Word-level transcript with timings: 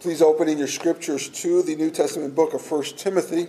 Please 0.00 0.22
open 0.22 0.48
in 0.48 0.56
your 0.56 0.66
scriptures 0.66 1.28
to 1.28 1.60
the 1.60 1.76
New 1.76 1.90
Testament 1.90 2.34
book 2.34 2.54
of 2.54 2.70
1 2.70 2.84
Timothy. 2.96 3.48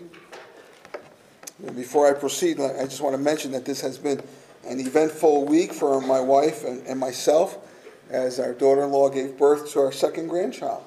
And 1.65 1.77
before 1.77 2.09
I 2.09 2.19
proceed, 2.19 2.59
I 2.59 2.83
just 2.83 2.99
want 2.99 3.15
to 3.15 3.21
mention 3.21 3.53
that 3.53 3.63
this 3.63 3.79
has 3.79 3.97
been 3.97 4.21
an 4.67 4.81
eventful 4.81 5.45
week 5.45 5.71
for 5.71 6.01
my 6.01 6.19
wife 6.19 6.65
and, 6.65 6.85
and 6.85 6.99
myself 6.99 7.57
as 8.09 8.37
our 8.37 8.51
daughter 8.51 8.83
in 8.83 8.91
law 8.91 9.07
gave 9.07 9.37
birth 9.37 9.71
to 9.71 9.79
our 9.79 9.93
second 9.93 10.27
grandchild, 10.27 10.83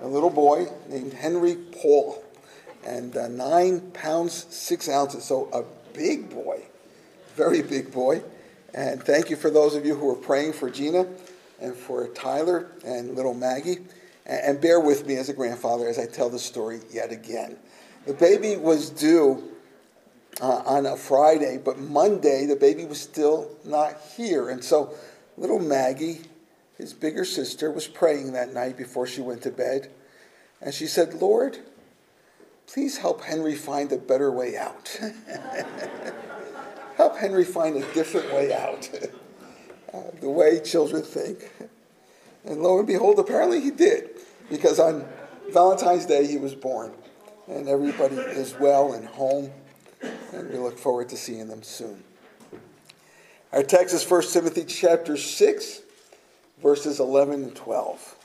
a 0.00 0.08
little 0.08 0.30
boy 0.30 0.68
named 0.88 1.12
Henry 1.12 1.56
Paul, 1.82 2.24
and 2.86 3.14
uh, 3.14 3.28
nine 3.28 3.90
pounds, 3.90 4.46
six 4.48 4.88
ounces, 4.88 5.22
so 5.24 5.50
a 5.52 5.64
big 5.94 6.30
boy, 6.30 6.62
very 7.36 7.60
big 7.60 7.92
boy. 7.92 8.22
And 8.72 9.02
thank 9.02 9.28
you 9.28 9.36
for 9.36 9.50
those 9.50 9.74
of 9.74 9.84
you 9.84 9.96
who 9.96 10.10
are 10.10 10.16
praying 10.16 10.54
for 10.54 10.70
Gina 10.70 11.06
and 11.60 11.74
for 11.74 12.08
Tyler 12.08 12.68
and 12.86 13.14
little 13.14 13.34
Maggie. 13.34 13.80
And 14.26 14.60
bear 14.60 14.80
with 14.80 15.06
me 15.06 15.16
as 15.16 15.28
a 15.28 15.34
grandfather 15.34 15.86
as 15.86 15.98
I 15.98 16.06
tell 16.06 16.30
the 16.30 16.38
story 16.38 16.80
yet 16.90 17.12
again. 17.12 17.56
The 18.06 18.14
baby 18.14 18.56
was 18.56 18.88
due 18.90 19.50
uh, 20.40 20.62
on 20.66 20.86
a 20.86 20.96
Friday, 20.96 21.60
but 21.62 21.78
Monday 21.78 22.46
the 22.46 22.56
baby 22.56 22.84
was 22.84 23.00
still 23.00 23.50
not 23.64 23.96
here. 24.16 24.48
And 24.48 24.64
so 24.64 24.94
little 25.36 25.58
Maggie, 25.58 26.22
his 26.78 26.92
bigger 26.92 27.24
sister, 27.24 27.70
was 27.70 27.86
praying 27.86 28.32
that 28.32 28.52
night 28.52 28.76
before 28.76 29.06
she 29.06 29.20
went 29.20 29.42
to 29.42 29.50
bed. 29.50 29.90
And 30.60 30.72
she 30.72 30.86
said, 30.86 31.14
Lord, 31.14 31.58
please 32.66 32.98
help 32.98 33.22
Henry 33.24 33.54
find 33.54 33.92
a 33.92 33.98
better 33.98 34.30
way 34.30 34.56
out. 34.56 34.98
help 36.96 37.18
Henry 37.18 37.44
find 37.44 37.76
a 37.76 37.92
different 37.92 38.32
way 38.32 38.54
out. 38.54 38.88
uh, 39.94 40.02
the 40.20 40.30
way 40.30 40.60
children 40.60 41.02
think. 41.02 41.50
And 42.44 42.62
lo 42.62 42.78
and 42.78 42.86
behold, 42.86 43.18
apparently 43.18 43.60
he 43.60 43.70
did, 43.70 44.10
because 44.50 44.78
on 44.78 45.06
Valentine's 45.50 46.06
Day 46.06 46.26
he 46.26 46.36
was 46.36 46.54
born. 46.54 46.92
And 47.48 47.68
everybody 47.68 48.16
is 48.16 48.54
well 48.58 48.94
and 48.94 49.06
home, 49.06 49.50
and 50.32 50.50
we 50.50 50.58
look 50.58 50.78
forward 50.78 51.10
to 51.10 51.16
seeing 51.16 51.48
them 51.48 51.62
soon. 51.62 52.02
Our 53.52 53.62
text 53.62 53.94
is 53.94 54.08
1 54.08 54.22
Timothy 54.32 54.64
chapter 54.64 55.16
6, 55.16 55.80
verses 56.62 57.00
11 57.00 57.44
and 57.44 57.54
12. 57.54 58.16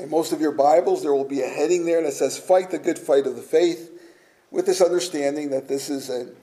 In 0.00 0.10
most 0.10 0.32
of 0.32 0.40
your 0.40 0.52
Bibles, 0.52 1.02
there 1.02 1.14
will 1.14 1.24
be 1.24 1.42
a 1.42 1.48
heading 1.48 1.86
there 1.86 2.02
that 2.02 2.12
says, 2.12 2.36
Fight 2.36 2.70
the 2.70 2.78
good 2.78 2.98
fight 2.98 3.26
of 3.26 3.36
the 3.36 3.42
faith, 3.42 3.90
with 4.50 4.66
this 4.66 4.80
understanding 4.80 5.50
that 5.50 5.68
this 5.68 5.88
is 5.88 6.10
an 6.10 6.34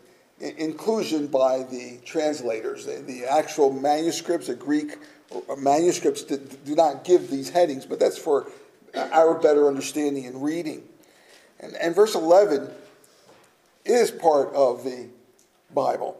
inclusion 0.41 1.27
by 1.27 1.63
the 1.63 1.99
translators. 2.03 2.85
The, 2.85 3.01
the 3.01 3.25
actual 3.25 3.71
manuscripts, 3.71 4.47
the 4.47 4.55
Greek 4.55 4.97
uh, 5.33 5.55
manuscripts 5.55 6.23
do 6.23 6.75
not 6.75 7.03
give 7.03 7.29
these 7.29 7.49
headings, 7.49 7.85
but 7.85 7.99
that's 7.99 8.17
for 8.17 8.47
our 8.95 9.35
better 9.39 9.67
understanding 9.67 10.25
and 10.25 10.43
reading. 10.43 10.83
And, 11.59 11.75
and 11.75 11.95
verse 11.95 12.15
11 12.15 12.69
is 13.85 14.11
part 14.11 14.53
of 14.53 14.83
the 14.83 15.07
Bible, 15.73 16.19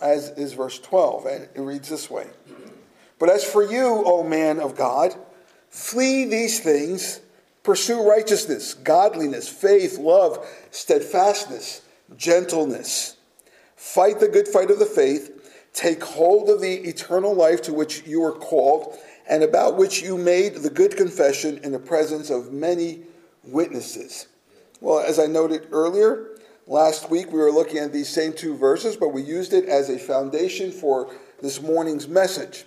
as 0.00 0.30
is 0.30 0.52
verse 0.52 0.78
12, 0.78 1.26
and 1.26 1.48
it 1.54 1.60
reads 1.60 1.88
this 1.88 2.10
way 2.10 2.26
But 3.18 3.30
as 3.30 3.44
for 3.44 3.62
you, 3.62 4.02
O 4.04 4.22
man 4.22 4.60
of 4.60 4.76
God, 4.76 5.14
flee 5.70 6.24
these 6.24 6.60
things, 6.60 7.20
pursue 7.62 8.06
righteousness, 8.06 8.74
godliness, 8.74 9.48
faith, 9.48 9.98
love, 9.98 10.46
steadfastness, 10.70 11.82
gentleness. 12.16 13.16
Fight 13.76 14.20
the 14.20 14.28
good 14.28 14.48
fight 14.48 14.70
of 14.70 14.78
the 14.78 14.86
faith 14.86 15.34
Take 15.74 16.04
hold 16.04 16.48
of 16.48 16.60
the 16.60 16.72
eternal 16.72 17.34
life 17.34 17.60
to 17.62 17.74
which 17.74 18.06
you 18.06 18.20
were 18.20 18.32
called 18.32 18.96
and 19.28 19.42
about 19.42 19.76
which 19.76 20.02
you 20.02 20.16
made 20.16 20.54
the 20.54 20.70
good 20.70 20.96
confession 20.96 21.58
in 21.64 21.72
the 21.72 21.80
presence 21.80 22.30
of 22.30 22.52
many 22.52 23.02
witnesses. 23.42 24.28
Well, 24.80 25.00
as 25.00 25.18
I 25.18 25.26
noted 25.26 25.66
earlier, 25.72 26.38
last 26.68 27.10
week 27.10 27.32
we 27.32 27.40
were 27.40 27.50
looking 27.50 27.78
at 27.78 27.92
these 27.92 28.08
same 28.08 28.32
two 28.32 28.56
verses, 28.56 28.96
but 28.96 29.08
we 29.08 29.22
used 29.22 29.52
it 29.52 29.68
as 29.68 29.90
a 29.90 29.98
foundation 29.98 30.70
for 30.70 31.12
this 31.42 31.60
morning's 31.60 32.06
message. 32.06 32.66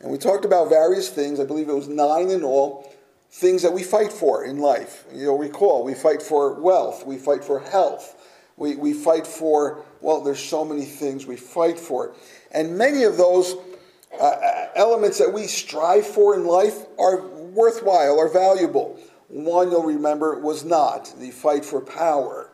And 0.00 0.10
we 0.10 0.16
talked 0.16 0.46
about 0.46 0.70
various 0.70 1.10
things, 1.10 1.40
I 1.40 1.44
believe 1.44 1.68
it 1.68 1.74
was 1.74 1.88
nine 1.88 2.30
in 2.30 2.44
all, 2.44 2.94
things 3.30 3.60
that 3.60 3.74
we 3.74 3.82
fight 3.82 4.12
for 4.12 4.44
in 4.44 4.58
life. 4.58 5.04
You'll 5.12 5.36
recall, 5.36 5.84
we 5.84 5.92
fight 5.92 6.22
for 6.22 6.58
wealth, 6.58 7.04
we 7.04 7.18
fight 7.18 7.44
for 7.44 7.60
health, 7.60 8.14
we, 8.58 8.76
we 8.76 8.92
fight 8.92 9.26
for, 9.26 9.84
well, 10.00 10.20
there's 10.20 10.42
so 10.42 10.64
many 10.64 10.84
things 10.84 11.26
we 11.26 11.36
fight 11.36 11.78
for. 11.78 12.14
And 12.50 12.76
many 12.76 13.04
of 13.04 13.16
those 13.16 13.54
uh, 14.12 14.24
uh, 14.24 14.68
elements 14.74 15.18
that 15.18 15.32
we 15.32 15.44
strive 15.44 16.06
for 16.06 16.34
in 16.34 16.44
life 16.44 16.86
are 16.98 17.26
worthwhile, 17.26 18.18
are 18.18 18.28
valuable. 18.28 18.98
One 19.28 19.70
you'll 19.70 19.84
remember 19.84 20.40
was 20.40 20.64
not 20.64 21.12
the 21.18 21.30
fight 21.30 21.64
for 21.64 21.80
power. 21.80 22.50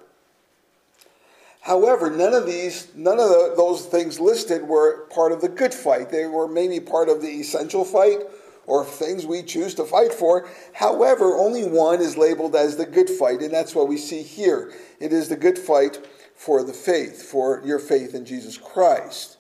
However, 1.60 2.10
none 2.10 2.34
of 2.34 2.44
these, 2.44 2.88
none 2.94 3.19
of 3.19 3.28
the, 3.31 3.54
those 3.56 3.87
things 3.87 4.20
listed 4.20 4.62
were 4.62 5.06
part 5.06 5.32
of 5.32 5.41
the 5.41 5.48
good 5.48 5.72
fight. 5.72 6.10
They 6.10 6.26
were 6.26 6.47
maybe 6.47 6.78
part 6.78 7.09
of 7.09 7.22
the 7.22 7.28
essential 7.28 7.84
fight 7.84 8.20
or 8.66 8.84
things 8.84 9.26
we 9.26 9.42
choose 9.42 9.75
to 9.75 9.84
fight 9.84 10.12
for. 10.12 10.48
However, 10.72 11.36
only 11.36 11.64
one 11.64 12.00
is 12.00 12.16
labeled 12.16 12.56
as 12.56 12.76
the 12.76 12.86
good 12.86 13.10
fight, 13.10 13.41
and 13.41 13.52
that's 13.52 13.75
what 13.75 13.88
we 13.88 13.97
see 13.97 14.22
here. 14.22 14.72
It 15.00 15.12
is 15.12 15.28
the 15.28 15.36
good 15.36 15.58
fight 15.58 16.06
for 16.34 16.62
the 16.62 16.72
faith, 16.72 17.22
for 17.22 17.62
your 17.64 17.78
faith 17.78 18.14
in 18.14 18.25
Jesus 18.25 18.58
Christ. 18.58 19.38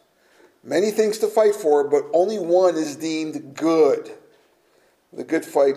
Many 0.62 0.90
things 0.90 1.18
to 1.18 1.26
fight 1.26 1.54
for, 1.54 1.88
but 1.88 2.04
only 2.12 2.38
one 2.38 2.76
is 2.76 2.96
deemed 2.96 3.54
good. 3.54 4.10
The 5.12 5.24
good 5.24 5.44
fight 5.44 5.76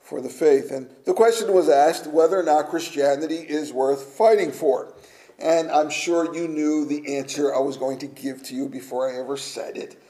for 0.00 0.20
the 0.20 0.28
faith. 0.28 0.70
And 0.70 0.90
the 1.04 1.14
question 1.14 1.52
was 1.52 1.68
asked 1.68 2.06
whether 2.06 2.38
or 2.38 2.42
not 2.42 2.68
Christianity 2.68 3.36
is 3.36 3.72
worth 3.72 4.02
fighting 4.02 4.50
for. 4.50 4.94
And 5.38 5.70
I'm 5.70 5.90
sure 5.90 6.34
you 6.34 6.48
knew 6.48 6.84
the 6.84 7.16
answer 7.16 7.54
I 7.54 7.58
was 7.58 7.76
going 7.76 7.98
to 7.98 8.06
give 8.06 8.42
to 8.44 8.54
you 8.54 8.68
before 8.68 9.10
I 9.10 9.18
ever 9.18 9.36
said 9.36 9.76
it. 9.76 10.01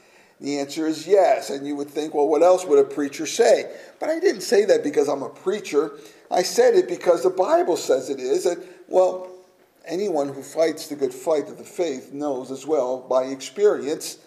The 0.43 0.59
answer 0.59 0.87
is 0.87 1.07
yes. 1.07 1.49
And 1.49 1.65
you 1.65 1.77
would 1.77 1.89
think, 1.89 2.13
well, 2.13 2.27
what 2.27 2.43
else 2.43 2.65
would 2.65 2.77
a 2.77 2.83
preacher 2.83 3.25
say? 3.25 3.73
But 3.97 4.09
I 4.09 4.19
didn't 4.19 4.41
say 4.41 4.65
that 4.65 4.83
because 4.83 5.07
I'm 5.07 5.23
a 5.23 5.29
preacher. 5.29 5.93
I 6.29 6.43
said 6.43 6.75
it 6.75 6.89
because 6.89 7.23
the 7.23 7.29
Bible 7.29 7.77
says 7.77 8.09
it 8.09 8.19
is. 8.19 8.45
And, 8.45 8.61
well, 8.89 9.31
anyone 9.85 10.27
who 10.27 10.43
fights 10.43 10.89
the 10.89 10.97
good 10.97 11.13
fight 11.13 11.47
of 11.47 11.57
the 11.57 11.63
faith 11.63 12.11
knows 12.11 12.51
as 12.51 12.67
well 12.67 12.99
by 12.99 13.23
experience 13.23 14.17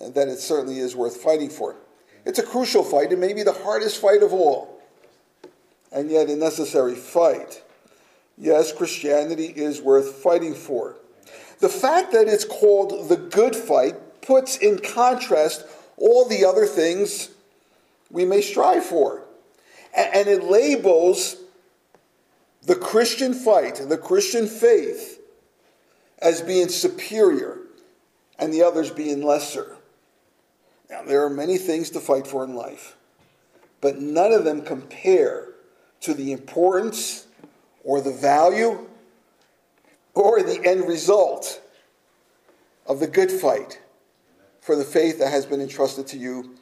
that 0.00 0.26
it 0.26 0.40
certainly 0.40 0.80
is 0.80 0.96
worth 0.96 1.18
fighting 1.18 1.48
for. 1.48 1.76
It's 2.24 2.40
a 2.40 2.42
crucial 2.42 2.82
fight. 2.82 3.12
It 3.12 3.20
may 3.20 3.32
be 3.32 3.44
the 3.44 3.52
hardest 3.52 4.00
fight 4.00 4.24
of 4.24 4.32
all, 4.32 4.82
and 5.92 6.10
yet 6.10 6.28
a 6.28 6.34
necessary 6.34 6.96
fight. 6.96 7.62
Yes, 8.36 8.72
Christianity 8.72 9.46
is 9.46 9.80
worth 9.80 10.14
fighting 10.14 10.54
for. 10.54 10.96
The 11.60 11.68
fact 11.68 12.10
that 12.12 12.26
it's 12.26 12.44
called 12.44 13.08
the 13.08 13.16
good 13.16 13.54
fight 13.54 13.94
puts 14.22 14.56
in 14.56 14.78
contrast 14.78 15.64
all 15.96 16.26
the 16.28 16.44
other 16.44 16.66
things 16.66 17.30
we 18.10 18.24
may 18.24 18.40
strive 18.40 18.84
for. 18.84 19.22
And 19.94 20.28
it 20.28 20.44
labels 20.44 21.36
the 22.62 22.76
Christian 22.76 23.34
fight, 23.34 23.80
and 23.80 23.90
the 23.90 23.98
Christian 23.98 24.46
faith, 24.46 25.20
as 26.20 26.40
being 26.40 26.68
superior 26.68 27.58
and 28.38 28.54
the 28.54 28.62
others 28.62 28.90
being 28.90 29.22
lesser. 29.22 29.76
Now, 30.88 31.02
there 31.02 31.24
are 31.24 31.30
many 31.30 31.58
things 31.58 31.90
to 31.90 32.00
fight 32.00 32.26
for 32.26 32.44
in 32.44 32.54
life, 32.54 32.96
but 33.80 34.00
none 34.00 34.32
of 34.32 34.44
them 34.44 34.62
compare 34.62 35.48
to 36.02 36.14
the 36.14 36.32
importance 36.32 37.26
or 37.82 38.00
the 38.00 38.12
value 38.12 38.86
or 40.14 40.42
the 40.42 40.64
end 40.64 40.86
result 40.86 41.60
of 42.86 43.00
the 43.00 43.06
good 43.08 43.30
fight 43.30 43.80
for 44.62 44.76
the 44.76 44.84
faith 44.84 45.18
that 45.18 45.32
has 45.32 45.44
been 45.44 45.60
entrusted 45.60 46.06
to 46.06 46.16
you 46.16 46.54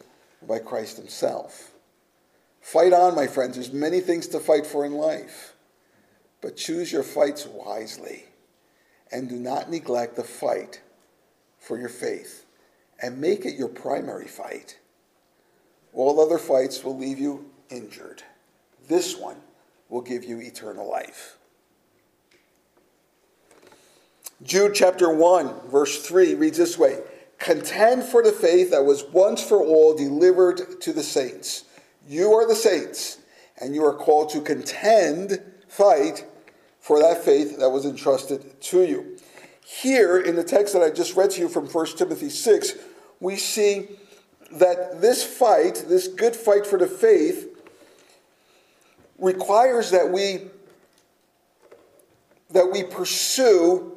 by 0.48 0.58
Christ 0.58 0.96
Himself. 0.96 1.72
Fight 2.62 2.94
on, 2.94 3.14
my 3.14 3.26
friends. 3.26 3.54
There's 3.54 3.72
many 3.72 4.00
things 4.00 4.26
to 4.28 4.40
fight 4.40 4.66
for 4.66 4.86
in 4.86 4.92
life, 4.92 5.52
but 6.40 6.56
choose 6.56 6.90
your 6.90 7.02
fights 7.02 7.46
wisely 7.46 8.24
and 9.12 9.28
do 9.28 9.36
not 9.36 9.70
neglect 9.70 10.16
the 10.16 10.24
fight 10.24 10.80
for 11.58 11.78
your 11.78 11.90
faith 11.90 12.46
and 13.02 13.20
make 13.20 13.44
it 13.44 13.54
your 13.54 13.68
primary 13.68 14.26
fight. 14.26 14.78
All 15.92 16.20
other 16.20 16.38
fights 16.38 16.82
will 16.82 16.96
leave 16.96 17.18
you 17.18 17.50
injured. 17.68 18.22
This 18.88 19.16
one 19.16 19.36
will 19.90 20.00
give 20.00 20.24
you 20.24 20.40
eternal 20.40 20.88
life. 20.88 21.36
Jude 24.42 24.74
chapter 24.74 25.12
1, 25.12 25.68
verse 25.68 26.02
3 26.02 26.34
reads 26.34 26.56
this 26.56 26.78
way 26.78 27.00
Contend 27.40 28.04
for 28.04 28.22
the 28.22 28.32
faith 28.32 28.70
that 28.70 28.84
was 28.84 29.02
once 29.04 29.42
for 29.42 29.60
all 29.62 29.96
delivered 29.96 30.80
to 30.82 30.92
the 30.92 31.02
saints. 31.02 31.64
You 32.06 32.32
are 32.34 32.46
the 32.46 32.54
saints, 32.54 33.18
and 33.58 33.74
you 33.74 33.84
are 33.84 33.94
called 33.94 34.30
to 34.30 34.42
contend, 34.42 35.42
fight 35.66 36.26
for 36.80 37.00
that 37.00 37.24
faith 37.24 37.58
that 37.58 37.70
was 37.70 37.86
entrusted 37.86 38.60
to 38.60 38.82
you. 38.82 39.16
Here, 39.64 40.20
in 40.20 40.36
the 40.36 40.44
text 40.44 40.74
that 40.74 40.82
I 40.82 40.90
just 40.90 41.16
read 41.16 41.30
to 41.30 41.40
you 41.40 41.48
from 41.48 41.66
1 41.66 41.86
Timothy 41.96 42.28
6, 42.28 42.74
we 43.20 43.36
see 43.36 43.88
that 44.52 45.00
this 45.00 45.24
fight, 45.24 45.86
this 45.88 46.08
good 46.08 46.36
fight 46.36 46.66
for 46.66 46.78
the 46.78 46.86
faith, 46.86 47.48
requires 49.18 49.90
that 49.90 50.10
we 50.10 50.48
that 52.50 52.70
we 52.72 52.82
pursue 52.82 53.92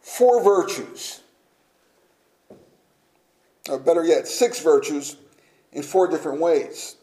four 0.00 0.42
virtues. 0.42 1.20
Or 3.68 3.78
better 3.78 4.04
yet, 4.04 4.28
six 4.28 4.60
virtues 4.60 5.16
in 5.72 5.82
four 5.82 6.06
different 6.06 6.40
ways. 6.40 6.96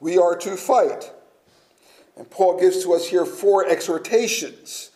We 0.00 0.18
are 0.18 0.36
to 0.36 0.56
fight. 0.56 1.10
And 2.16 2.30
Paul 2.30 2.60
gives 2.60 2.82
to 2.84 2.94
us 2.94 3.08
here 3.08 3.24
four 3.24 3.66
exhortations, 3.66 4.90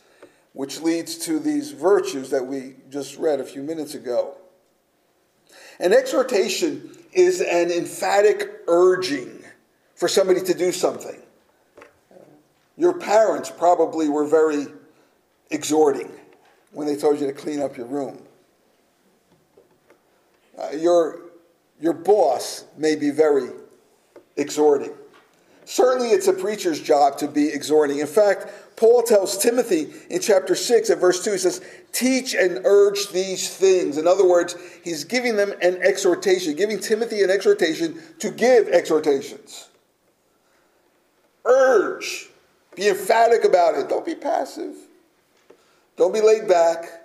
which 0.53 0.81
leads 0.81 1.17
to 1.19 1.39
these 1.41 1.73
virtues 1.73 2.31
that 2.31 2.47
we 2.47 2.77
just 2.91 3.17
read 3.17 3.41
a 3.41 3.45
few 3.45 3.63
minutes 3.63 3.95
ago. 3.95 4.37
An 5.81 5.93
exhortation 5.93 6.97
is 7.13 7.41
an 7.41 7.71
emphatic 7.71 8.63
urging 8.69 9.43
for 9.95 10.09
somebody 10.09 10.41
to 10.43 10.55
do 10.55 10.71
something. 10.71 11.21
Your 12.77 12.93
parents 12.93 13.51
probably 13.51 14.09
were 14.09 14.27
very 14.27 14.67
exhorting 15.51 16.13
when 16.71 16.87
they 16.87 16.95
told 16.95 17.21
you 17.21 17.27
to 17.27 17.33
clean 17.33 17.61
up 17.61 17.77
your 17.77 17.87
room. 17.87 18.28
Uh, 20.59 20.71
your, 20.77 21.21
your 21.81 21.93
boss 21.93 22.65
may 22.77 22.97
be 22.97 23.11
very 23.11 23.51
exhorting. 24.37 24.93
Certainly, 25.65 26.09
it's 26.11 26.29
a 26.29 26.33
preacher's 26.33 26.81
job 26.81 27.19
to 27.19 27.29
be 27.29 27.49
exhorting. 27.49 27.99
In 27.99 28.07
fact, 28.07 28.47
Paul 28.77 29.03
tells 29.03 29.37
Timothy 29.37 29.93
in 30.09 30.21
chapter 30.21 30.55
6 30.55 30.89
at 30.89 30.99
verse 30.99 31.23
2, 31.23 31.33
he 31.33 31.39
says, 31.39 31.61
Teach 31.93 32.35
and 32.35 32.61
urge 32.65 33.11
these 33.11 33.55
things. 33.55 33.99
In 33.99 34.07
other 34.07 34.27
words, 34.27 34.57
he's 34.83 35.05
giving 35.05 35.37
them 35.37 35.53
an 35.61 35.77
exhortation, 35.83 36.55
giving 36.55 36.81
Timothy 36.81 37.23
an 37.23 37.29
exhortation 37.29 38.01
to 38.19 38.31
give 38.31 38.69
exhortations. 38.69 39.69
Urge. 41.45 42.29
Be 42.75 42.89
emphatic 42.89 43.45
about 43.45 43.75
it. 43.75 43.89
Don't 43.89 44.07
be 44.07 44.15
passive. 44.15 44.75
Don't 45.97 46.15
be 46.15 46.21
laid 46.21 46.49
back. 46.49 46.98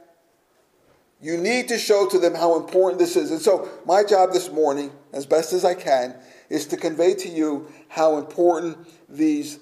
You 1.24 1.38
need 1.38 1.70
to 1.70 1.78
show 1.78 2.06
to 2.10 2.20
them 2.20 2.36
how 2.36 2.58
important 2.58 3.00
this 3.00 3.16
is. 3.16 3.32
And 3.32 3.40
so, 3.40 3.70
my 3.86 4.04
job 4.04 4.34
this 4.34 4.52
morning, 4.52 4.92
as 5.14 5.26
best 5.26 5.54
as 5.54 5.64
I 5.64 5.74
can, 5.74 6.16
is 6.50 6.68
to 6.68 6.76
convey 6.76 7.14
to 7.16 7.30
you 7.30 7.72
how 7.88 8.18
important 8.18 8.78
these, 9.08 9.60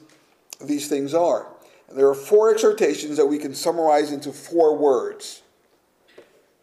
these 0.59 0.87
things 0.87 1.13
are. 1.13 1.45
There 1.93 2.07
are 2.07 2.15
four 2.15 2.51
exhortations 2.51 3.15
that 3.17 3.27
we 3.27 3.37
can 3.37 3.53
summarize 3.53 4.11
into 4.11 4.33
four 4.33 4.75
words 4.75 5.43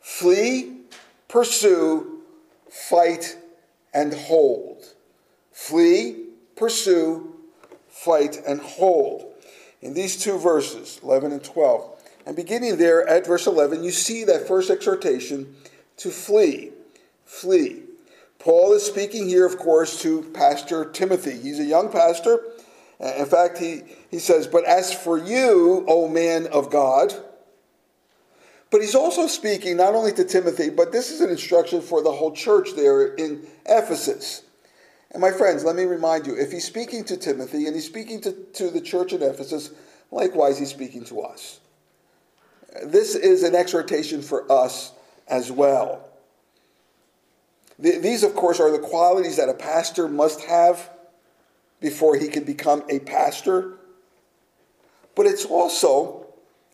flee, 0.01 0.79
pursue, 1.29 2.23
fight, 2.69 3.39
and 3.95 4.13
hold. 4.13 4.85
Flee, 5.53 6.25
pursue, 6.57 7.37
fight, 7.89 8.39
and 8.45 8.61
hold. 8.61 9.33
In 9.81 9.95
these 9.95 10.17
two 10.17 10.39
verses, 10.39 10.99
11 11.05 11.31
and 11.31 11.45
12, 11.45 11.98
and 12.29 12.37
beginning 12.37 12.77
there 12.77 13.09
at 13.09 13.27
verse 13.27 13.47
11, 13.47 13.83
you 13.83 13.91
see 13.91 14.23
that 14.25 14.47
first 14.47 14.69
exhortation 14.69 15.57
to 15.97 16.11
flee. 16.11 16.73
Flee. 17.25 17.85
Paul 18.39 18.75
is 18.75 18.85
speaking 18.85 19.27
here, 19.27 19.47
of 19.47 19.57
course, 19.57 20.03
to 20.03 20.25
Pastor 20.35 20.85
Timothy. 20.85 21.39
He's 21.39 21.59
a 21.59 21.65
young 21.65 21.91
pastor. 21.91 22.45
In 23.01 23.25
fact, 23.25 23.57
he, 23.57 23.81
he 24.11 24.19
says, 24.19 24.47
But 24.47 24.67
as 24.67 24.93
for 24.93 25.17
you, 25.17 25.87
O 25.89 26.07
man 26.07 26.49
of 26.49 26.71
God, 26.71 27.15
but 28.71 28.83
he's 28.83 28.95
also 28.95 29.27
speaking 29.27 29.79
not 29.79 29.95
only 29.95 30.13
to 30.13 30.25
Timothy, 30.25 30.69
but 30.69 30.93
this 30.93 31.11
is 31.11 31.23
an 31.23 31.31
instruction 31.31 31.81
for 31.81 32.03
the 32.03 32.13
whole 32.13 32.33
church 32.33 32.77
there 32.77 33.15
in 33.15 33.47
Ephesus. 33.65 34.43
And 35.13 35.23
my 35.23 35.31
friends, 35.31 35.65
let 35.65 35.77
me 35.77 35.85
remind 35.85 36.27
you 36.27 36.37
if 36.37 36.53
he's 36.53 36.67
speaking 36.67 37.05
to 37.05 37.17
Timothy 37.17 37.65
and 37.65 37.75
he's 37.75 37.87
speaking 37.87 38.21
to, 38.21 38.33
to 38.33 38.71
the 38.71 38.83
church 38.83 39.15
in 39.15 39.23
Ephesus, 39.23 39.71
likewise 40.11 40.59
he's 40.59 40.69
speaking 40.69 41.07
to 41.07 41.23
us. 41.23 41.61
This 42.85 43.15
is 43.15 43.43
an 43.43 43.55
exhortation 43.55 44.23
for 44.23 44.51
us 44.51 44.93
as 45.27 45.51
well. 45.51 46.09
These, 47.79 48.25
of 48.25 48.35
course, 48.35 48.59
are 48.59 48.73
the 48.73 48.79
qualities 48.79 49.37
that 49.37 49.49
a 49.49 49.55
pastor 49.55 50.09
must 50.09 50.43
have 50.43 50.91
before 51.81 52.17
he 52.17 52.29
can 52.29 52.45
become 52.45 52.83
a 52.89 52.99
pastor. 53.01 53.79
But 55.15 55.27
it's 55.27 55.45
also, 55.45 56.27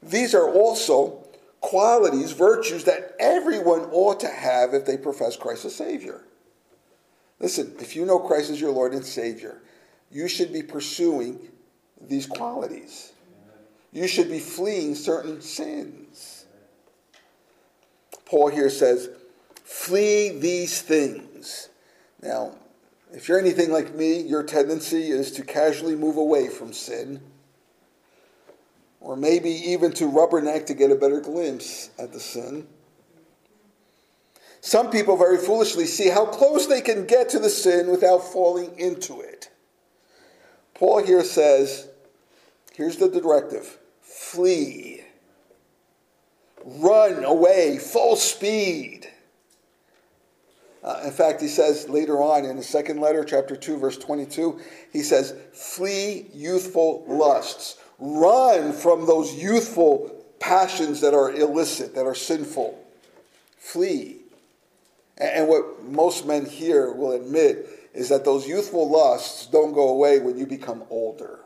these 0.03 0.35
are 0.35 0.51
also 0.51 1.25
qualities, 1.61 2.33
virtues 2.33 2.85
that 2.85 3.15
everyone 3.19 3.81
ought 3.91 4.21
to 4.21 4.29
have 4.29 4.75
if 4.75 4.87
they 4.87 4.97
profess 4.97 5.37
Christ 5.37 5.65
as 5.65 5.75
Savior. 5.75 6.23
Listen, 7.41 7.75
if 7.81 7.97
you 7.97 8.05
know 8.07 8.19
Christ 8.19 8.51
as 8.51 8.61
your 8.61 8.71
Lord 8.71 8.93
and 8.93 9.05
Savior, 9.05 9.61
you 10.11 10.29
should 10.29 10.53
be 10.53 10.63
pursuing 10.63 11.39
these 12.01 12.27
qualities. 12.27 13.13
You 13.95 14.09
should 14.09 14.29
be 14.29 14.41
fleeing 14.41 14.97
certain 14.97 15.41
sins. 15.41 16.47
Paul 18.27 18.49
here 18.49 18.69
says, 18.69 19.09
Flee 19.63 20.31
these 20.31 20.83
things. 20.83 21.69
Now, 22.21 22.57
if 23.13 23.29
you're 23.29 23.39
anything 23.39 23.71
like 23.71 23.95
me, 23.95 24.21
your 24.21 24.43
tendency 24.43 25.11
is 25.11 25.31
to 25.33 25.43
casually 25.45 25.95
move 25.95 26.17
away 26.17 26.49
from 26.49 26.73
sin, 26.73 27.21
or 29.01 29.17
maybe 29.17 29.51
even 29.51 29.93
to 29.93 30.11
rubberneck 30.11 30.67
to 30.67 30.75
get 30.75 30.91
a 30.91 30.97
better 30.97 31.21
glimpse 31.21 31.91
at 31.97 32.13
the 32.13 32.19
sin. 32.19 32.67
Some 34.61 34.91
people 34.91 35.17
very 35.17 35.39
foolishly 35.39 35.87
see 35.87 36.09
how 36.09 36.27
close 36.27 36.67
they 36.67 36.81
can 36.81 37.07
get 37.07 37.29
to 37.29 37.39
the 37.39 37.51
sin 37.51 37.91
without 37.91 38.25
falling 38.25 38.77
into 38.77 39.21
it. 39.21 39.51
Paul 40.73 41.05
here 41.05 41.23
says, 41.23 41.89
here's 42.73 42.97
the 42.97 43.09
directive 43.09 43.79
flee, 44.35 45.01
run 46.65 47.25
away, 47.25 47.79
full 47.79 48.17
speed. 48.17 49.09
Uh, 50.83 51.03
in 51.05 51.13
fact, 51.13 51.41
he 51.41 51.49
says 51.49 51.89
later 51.89 52.21
on 52.21 52.45
in 52.45 52.57
the 52.57 52.63
second 52.63 53.01
letter, 53.01 53.25
chapter 53.25 53.57
2, 53.57 53.79
verse 53.79 53.97
22, 53.97 54.61
he 54.93 55.03
says, 55.03 55.35
Flee 55.53 56.27
youthful 56.35 57.05
lusts. 57.09 57.79
Run 57.99 58.73
from 58.73 59.07
those 59.07 59.33
youthful 59.35 60.25
passions 60.41 61.01
that 61.01 61.15
are 61.15 61.33
illicit, 61.33 61.95
that 61.95 62.05
are 62.05 62.15
sinful. 62.15 62.79
Flee. 63.57 64.17
And 65.17 65.49
what 65.49 65.85
most 65.85 66.27
men 66.27 66.45
here 66.45 66.93
will 66.93 67.13
admit 67.13 67.69
is 67.95 68.09
that 68.09 68.25
those 68.25 68.47
youthful 68.47 68.91
lusts 68.91 69.47
don't 69.47 69.73
go 69.73 69.89
away 69.89 70.19
when 70.19 70.37
you 70.37 70.47
become 70.47 70.83
older. 70.91 71.39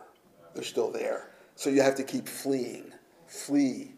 They're 0.54 0.64
still 0.64 0.90
there. 0.90 1.27
So 1.58 1.70
you 1.70 1.82
have 1.82 1.96
to 1.96 2.04
keep 2.04 2.28
fleeing. 2.28 2.92
Flee. 3.26 3.90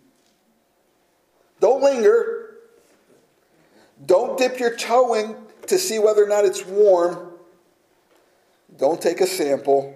Don't 1.61 1.83
linger. 1.83 2.55
Don't 4.07 4.39
dip 4.39 4.59
your 4.59 4.75
toe 4.75 5.13
in 5.13 5.37
to 5.67 5.77
see 5.77 5.99
whether 5.99 6.25
or 6.25 6.27
not 6.27 6.47
it's 6.47 6.65
warm. 6.65 7.33
Don't 8.79 8.99
take 8.99 9.21
a 9.21 9.27
sample, 9.27 9.95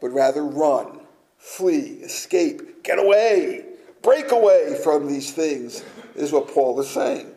but 0.00 0.10
rather 0.10 0.44
run, 0.44 1.00
flee, 1.38 2.02
escape, 2.04 2.84
get 2.84 3.00
away, 3.00 3.64
break 4.00 4.30
away 4.30 4.78
from 4.84 5.08
these 5.08 5.32
things, 5.32 5.82
is 6.14 6.30
what 6.30 6.46
Paul 6.54 6.78
is 6.78 6.88
saying. 6.88 7.32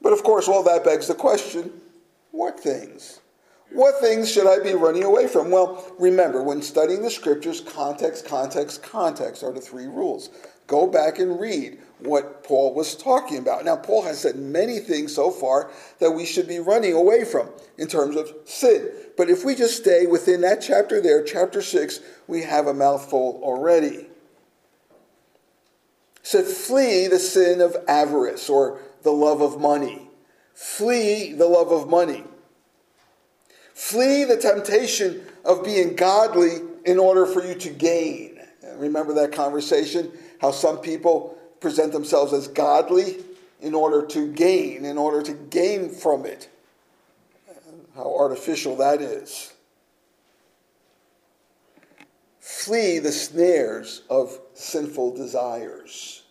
But 0.00 0.14
of 0.14 0.22
course, 0.22 0.48
all 0.48 0.62
that 0.62 0.84
begs 0.84 1.06
the 1.06 1.14
question 1.14 1.70
what 2.30 2.58
things? 2.58 3.20
What 3.70 4.00
things 4.00 4.30
should 4.30 4.46
I 4.46 4.62
be 4.62 4.72
running 4.72 5.04
away 5.04 5.28
from? 5.28 5.50
Well, 5.50 5.92
remember, 5.98 6.42
when 6.42 6.62
studying 6.62 7.02
the 7.02 7.10
scriptures, 7.10 7.60
context, 7.60 8.26
context, 8.26 8.82
context 8.82 9.42
are 9.42 9.52
the 9.52 9.60
three 9.60 9.86
rules. 9.86 10.30
Go 10.66 10.86
back 10.86 11.18
and 11.18 11.38
read 11.38 11.78
what 12.00 12.44
Paul 12.44 12.74
was 12.74 12.94
talking 12.94 13.38
about. 13.38 13.64
Now, 13.64 13.76
Paul 13.76 14.02
has 14.02 14.20
said 14.20 14.36
many 14.36 14.78
things 14.78 15.14
so 15.14 15.30
far 15.30 15.70
that 15.98 16.12
we 16.12 16.24
should 16.24 16.48
be 16.48 16.60
running 16.60 16.94
away 16.94 17.24
from 17.24 17.50
in 17.76 17.88
terms 17.88 18.16
of 18.16 18.32
sin. 18.44 18.90
But 19.16 19.28
if 19.28 19.44
we 19.44 19.54
just 19.54 19.76
stay 19.76 20.06
within 20.06 20.40
that 20.42 20.62
chapter 20.62 21.00
there, 21.00 21.22
chapter 21.22 21.60
6, 21.60 22.00
we 22.26 22.42
have 22.42 22.66
a 22.66 22.74
mouthful 22.74 23.40
already. 23.42 24.06
Said, 26.22 26.44
Flee 26.44 27.08
the 27.08 27.18
sin 27.18 27.60
of 27.60 27.76
avarice 27.86 28.48
or 28.48 28.80
the 29.02 29.10
love 29.10 29.40
of 29.40 29.60
money. 29.60 30.08
Flee 30.54 31.32
the 31.32 31.46
love 31.46 31.72
of 31.72 31.88
money. 31.88 32.24
Flee 33.78 34.24
the 34.24 34.36
temptation 34.36 35.24
of 35.44 35.64
being 35.64 35.94
godly 35.94 36.56
in 36.84 36.98
order 36.98 37.24
for 37.24 37.46
you 37.46 37.54
to 37.54 37.70
gain. 37.70 38.40
Remember 38.74 39.14
that 39.14 39.30
conversation? 39.30 40.10
How 40.40 40.50
some 40.50 40.78
people 40.78 41.38
present 41.60 41.92
themselves 41.92 42.32
as 42.32 42.48
godly 42.48 43.18
in 43.60 43.76
order 43.76 44.04
to 44.04 44.32
gain, 44.32 44.84
in 44.84 44.98
order 44.98 45.22
to 45.22 45.32
gain 45.32 45.90
from 45.90 46.26
it. 46.26 46.48
How 47.94 48.12
artificial 48.16 48.74
that 48.78 49.00
is. 49.00 49.52
Flee 52.40 52.98
the 52.98 53.12
snares 53.12 54.02
of 54.10 54.40
sinful 54.54 55.14
desires. 55.14 56.24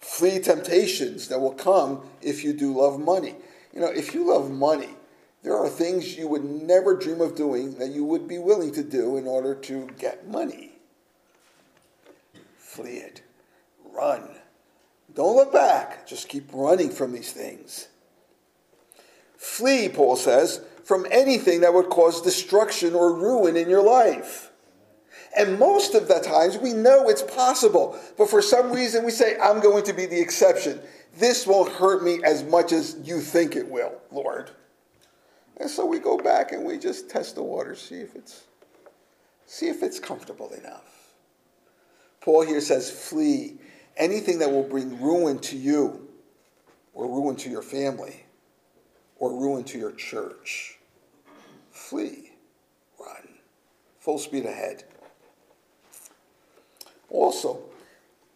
Flee 0.00 0.40
temptations 0.40 1.28
that 1.28 1.40
will 1.40 1.54
come 1.54 2.02
if 2.20 2.42
you 2.42 2.54
do 2.54 2.76
love 2.76 2.98
money. 2.98 3.36
You 3.72 3.78
know, 3.78 3.86
if 3.86 4.14
you 4.14 4.26
love 4.26 4.50
money, 4.50 4.96
there 5.42 5.56
are 5.56 5.68
things 5.68 6.16
you 6.16 6.28
would 6.28 6.44
never 6.44 6.94
dream 6.96 7.20
of 7.20 7.34
doing 7.34 7.78
that 7.78 7.90
you 7.90 8.04
would 8.04 8.28
be 8.28 8.38
willing 8.38 8.72
to 8.72 8.82
do 8.82 9.16
in 9.16 9.26
order 9.26 9.54
to 9.54 9.88
get 9.98 10.28
money. 10.28 10.72
Flee 12.58 12.98
it. 12.98 13.22
Run. 13.92 14.22
Don't 15.14 15.36
look 15.36 15.52
back. 15.52 16.06
Just 16.06 16.28
keep 16.28 16.48
running 16.52 16.90
from 16.90 17.12
these 17.12 17.32
things. 17.32 17.88
Flee, 19.36 19.88
Paul 19.88 20.16
says, 20.16 20.60
from 20.84 21.06
anything 21.10 21.62
that 21.62 21.72
would 21.72 21.88
cause 21.88 22.20
destruction 22.20 22.94
or 22.94 23.14
ruin 23.14 23.56
in 23.56 23.68
your 23.68 23.82
life. 23.82 24.50
And 25.36 25.58
most 25.58 25.94
of 25.94 26.08
the 26.08 26.20
times 26.20 26.58
we 26.58 26.72
know 26.72 27.08
it's 27.08 27.22
possible, 27.22 27.98
but 28.18 28.28
for 28.28 28.42
some 28.42 28.72
reason 28.72 29.04
we 29.04 29.10
say, 29.10 29.36
I'm 29.40 29.60
going 29.60 29.84
to 29.84 29.92
be 29.92 30.06
the 30.06 30.20
exception. 30.20 30.80
This 31.16 31.46
won't 31.46 31.72
hurt 31.72 32.02
me 32.02 32.20
as 32.24 32.44
much 32.44 32.72
as 32.72 32.96
you 33.02 33.20
think 33.20 33.56
it 33.56 33.68
will, 33.68 33.92
Lord. 34.10 34.50
And 35.60 35.68
so 35.70 35.84
we 35.84 35.98
go 35.98 36.16
back 36.16 36.52
and 36.52 36.64
we 36.64 36.78
just 36.78 37.10
test 37.10 37.34
the 37.36 37.42
water, 37.42 37.74
see 37.74 37.96
if 37.96 38.16
it's 38.16 38.44
see 39.46 39.68
if 39.68 39.82
it's 39.82 40.00
comfortable 40.00 40.50
enough. 40.52 41.12
Paul 42.20 42.46
here 42.46 42.60
says, 42.60 42.90
flee 42.90 43.58
anything 43.96 44.38
that 44.38 44.50
will 44.50 44.62
bring 44.62 45.00
ruin 45.00 45.38
to 45.40 45.56
you, 45.56 46.08
or 46.94 47.06
ruin 47.06 47.36
to 47.36 47.50
your 47.50 47.62
family, 47.62 48.24
or 49.16 49.32
ruin 49.32 49.64
to 49.64 49.78
your 49.78 49.92
church. 49.92 50.78
Flee, 51.70 52.32
run, 52.98 53.28
full 53.98 54.18
speed 54.18 54.46
ahead. 54.46 54.84
Also, 57.08 57.60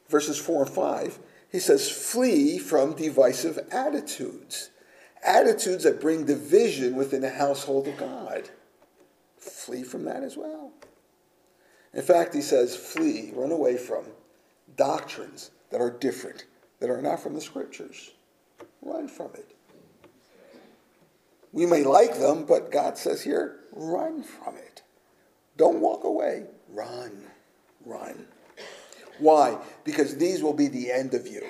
verses 0.08 0.38
4 0.38 0.64
and 0.64 0.74
5, 0.74 1.18
he 1.52 1.60
says, 1.60 1.90
flee 1.90 2.58
from 2.58 2.94
divisive 2.94 3.58
attitudes, 3.70 4.70
attitudes 5.24 5.84
that 5.84 6.00
bring 6.00 6.24
division 6.24 6.96
within 6.96 7.22
the 7.22 7.30
household 7.30 7.88
of 7.88 7.96
God. 7.96 8.50
Flee 9.38 9.82
from 9.82 10.04
that 10.04 10.22
as 10.22 10.36
well. 10.36 10.72
In 11.92 12.02
fact, 12.02 12.34
he 12.34 12.40
says, 12.40 12.76
flee, 12.76 13.32
run 13.34 13.52
away 13.52 13.76
from 13.76 14.04
doctrines 14.76 15.50
that 15.70 15.80
are 15.80 15.90
different, 15.90 16.44
that 16.80 16.90
are 16.90 17.00
not 17.00 17.20
from 17.20 17.34
the 17.34 17.40
scriptures. 17.40 18.10
Run 18.82 19.08
from 19.08 19.30
it. 19.34 19.54
We 21.52 21.66
may 21.66 21.84
like 21.84 22.18
them, 22.18 22.44
but 22.44 22.72
God 22.72 22.98
says 22.98 23.22
here, 23.22 23.60
run 23.72 24.24
from 24.24 24.56
it. 24.56 24.82
Don't 25.56 25.80
walk 25.80 26.04
away. 26.04 26.46
Run. 26.68 27.26
Run. 27.86 28.26
Why? 29.18 29.58
Because 29.84 30.16
these 30.16 30.42
will 30.42 30.52
be 30.52 30.66
the 30.66 30.90
end 30.90 31.14
of 31.14 31.28
you. 31.28 31.46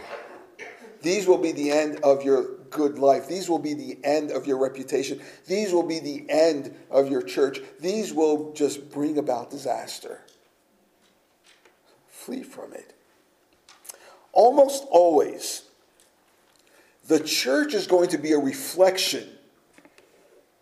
These 1.00 1.26
will 1.26 1.38
be 1.38 1.52
the 1.52 1.70
end 1.70 2.00
of 2.02 2.22
your 2.22 2.42
good 2.74 2.98
life. 2.98 3.26
These 3.26 3.48
will 3.48 3.58
be 3.58 3.72
the 3.72 3.96
end 4.04 4.30
of 4.30 4.46
your 4.46 4.58
reputation. 4.58 5.22
These 5.46 5.72
will 5.72 5.82
be 5.82 6.00
the 6.00 6.26
end 6.28 6.74
of 6.90 7.08
your 7.08 7.22
church. 7.22 7.60
These 7.80 8.12
will 8.12 8.52
just 8.52 8.90
bring 8.90 9.16
about 9.16 9.50
disaster. 9.50 10.20
Flee 12.08 12.42
from 12.42 12.74
it. 12.74 12.92
Almost 14.32 14.84
always, 14.90 15.62
the 17.06 17.20
church 17.20 17.72
is 17.72 17.86
going 17.86 18.08
to 18.10 18.18
be 18.18 18.32
a 18.32 18.38
reflection 18.38 19.28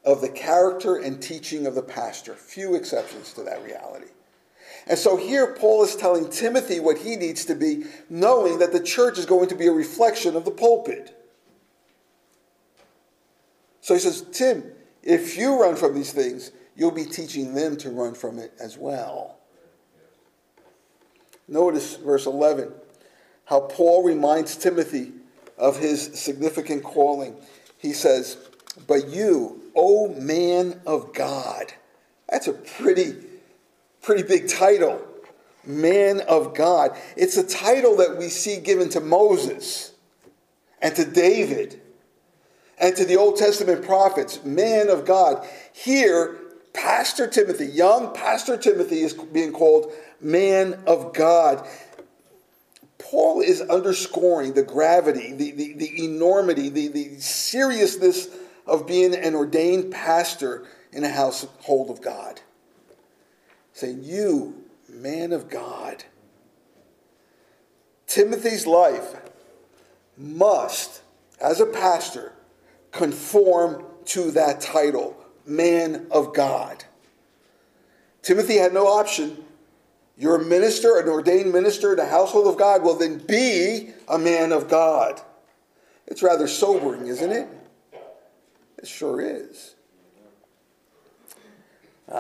of 0.04 0.20
the 0.20 0.28
character 0.28 0.96
and 0.96 1.22
teaching 1.22 1.66
of 1.66 1.74
the 1.74 1.82
pastor. 1.82 2.34
Few 2.34 2.74
exceptions 2.74 3.32
to 3.32 3.42
that 3.44 3.64
reality. 3.64 4.10
And 4.86 4.98
so 4.98 5.16
here 5.16 5.54
Paul 5.54 5.84
is 5.84 5.96
telling 5.96 6.28
Timothy 6.28 6.80
what 6.80 6.98
he 6.98 7.16
needs 7.16 7.44
to 7.46 7.54
be, 7.54 7.84
knowing 8.10 8.58
that 8.58 8.72
the 8.72 8.82
church 8.82 9.16
is 9.16 9.26
going 9.26 9.48
to 9.48 9.54
be 9.54 9.68
a 9.68 9.72
reflection 9.72 10.36
of 10.36 10.44
the 10.44 10.50
pulpit. 10.50 11.21
So 13.82 13.92
he 13.92 14.00
says, 14.00 14.24
Tim, 14.32 14.64
if 15.02 15.36
you 15.36 15.60
run 15.60 15.76
from 15.76 15.94
these 15.94 16.12
things, 16.12 16.52
you'll 16.74 16.90
be 16.90 17.04
teaching 17.04 17.52
them 17.52 17.76
to 17.78 17.90
run 17.90 18.14
from 18.14 18.38
it 18.38 18.52
as 18.58 18.78
well. 18.78 19.36
Notice 21.46 21.96
verse 21.96 22.24
11, 22.24 22.72
how 23.44 23.60
Paul 23.60 24.02
reminds 24.02 24.56
Timothy 24.56 25.12
of 25.58 25.78
his 25.78 26.18
significant 26.18 26.82
calling. 26.82 27.36
He 27.76 27.92
says, 27.92 28.38
But 28.86 29.08
you, 29.08 29.60
O 29.76 30.14
man 30.14 30.80
of 30.86 31.12
God, 31.12 31.74
that's 32.26 32.46
a 32.46 32.54
pretty 32.54 33.16
Pretty 34.02 34.24
big 34.24 34.48
title. 34.48 35.00
Man 35.64 36.20
of 36.22 36.54
God. 36.54 36.96
It's 37.16 37.36
a 37.36 37.46
title 37.46 37.96
that 37.98 38.18
we 38.18 38.28
see 38.28 38.58
given 38.58 38.88
to 38.90 39.00
Moses 39.00 39.92
and 40.80 40.94
to 40.96 41.04
David 41.04 41.80
and 42.82 42.96
to 42.96 43.04
the 43.04 43.16
Old 43.16 43.36
Testament 43.36 43.84
prophets. 43.84 44.44
Man 44.44 44.90
of 44.90 45.06
God. 45.06 45.46
Here, 45.72 46.36
Pastor 46.74 47.28
Timothy, 47.28 47.66
young 47.66 48.12
Pastor 48.12 48.56
Timothy, 48.56 49.00
is 49.00 49.14
being 49.14 49.52
called 49.52 49.92
man 50.20 50.82
of 50.86 51.14
God. 51.14 51.66
Paul 52.98 53.40
is 53.40 53.60
underscoring 53.60 54.54
the 54.54 54.62
gravity, 54.64 55.32
the, 55.32 55.52
the, 55.52 55.74
the 55.74 56.04
enormity, 56.04 56.68
the, 56.68 56.88
the 56.88 57.20
seriousness 57.20 58.28
of 58.66 58.86
being 58.86 59.14
an 59.14 59.34
ordained 59.34 59.92
pastor 59.92 60.66
in 60.92 61.04
a 61.04 61.08
household 61.08 61.88
of 61.88 62.02
God 62.02 62.40
saying, 63.72 64.02
You, 64.02 64.64
man 64.88 65.32
of 65.32 65.48
God, 65.48 66.04
Timothy's 68.06 68.66
life 68.66 69.16
must, 70.16 71.02
as 71.40 71.60
a 71.60 71.66
pastor, 71.66 72.32
conform 72.92 73.84
to 74.04 74.30
that 74.32 74.60
title, 74.60 75.16
man 75.44 76.06
of 76.10 76.34
God. 76.34 76.84
Timothy 78.22 78.56
had 78.56 78.72
no 78.72 78.86
option. 78.86 79.44
You're 80.16 80.36
a 80.36 80.44
minister, 80.44 80.98
an 80.98 81.08
ordained 81.08 81.52
minister 81.52 81.92
in 81.92 81.96
the 81.96 82.06
household 82.06 82.46
of 82.46 82.56
God. 82.56 82.82
Well, 82.82 82.94
then 82.94 83.18
be 83.18 83.90
a 84.08 84.18
man 84.18 84.52
of 84.52 84.68
God. 84.68 85.20
It's 86.06 86.22
rather 86.22 86.46
sobering, 86.46 87.06
isn't 87.06 87.32
it? 87.32 87.48
It 88.78 88.86
sure 88.86 89.20
is. 89.20 89.74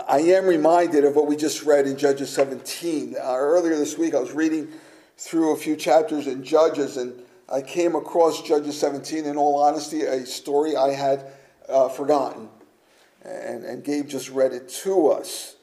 I 0.08 0.20
am 0.20 0.46
reminded 0.46 1.04
of 1.04 1.16
what 1.16 1.26
we 1.26 1.36
just 1.36 1.64
read 1.64 1.86
in 1.86 1.98
Judges 1.98 2.30
17. 2.30 3.14
Uh, 3.14 3.34
earlier 3.36 3.76
this 3.76 3.98
week, 3.98 4.14
I 4.14 4.20
was 4.20 4.32
reading 4.32 4.68
through 5.18 5.52
a 5.52 5.56
few 5.56 5.76
chapters 5.76 6.26
in 6.26 6.42
Judges, 6.42 6.96
and 6.96 7.12
I 7.52 7.60
came 7.60 7.94
across 7.94 8.42
Judges 8.42 8.80
17. 8.80 9.26
In 9.26 9.36
all 9.36 9.62
honesty, 9.62 10.02
a 10.02 10.24
story 10.24 10.74
I 10.74 10.92
had 10.92 11.26
uh, 11.68 11.90
forgotten. 11.90 12.48
And, 13.22 13.64
and 13.64 13.84
Gabe 13.84 14.08
just 14.08 14.30
read 14.30 14.52
it 14.52 14.68
to 14.82 15.08
us 15.08 15.56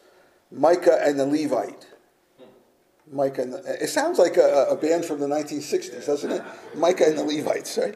Micah 0.51 1.00
and 1.03 1.19
the 1.19 1.25
Levite. 1.25 1.88
Micah 3.12 3.41
and 3.41 3.53
the, 3.53 3.84
it 3.84 3.89
sounds 3.89 4.19
like 4.19 4.38
a, 4.38 4.67
a, 4.69 4.75
band 4.75 5.03
from 5.03 5.19
the 5.19 5.27
1960s, 5.27 6.05
doesn't 6.05 6.31
it? 6.31 6.43
Micah 6.75 7.05
and 7.05 7.17
the 7.17 7.24
Levites, 7.24 7.77
right? 7.77 7.96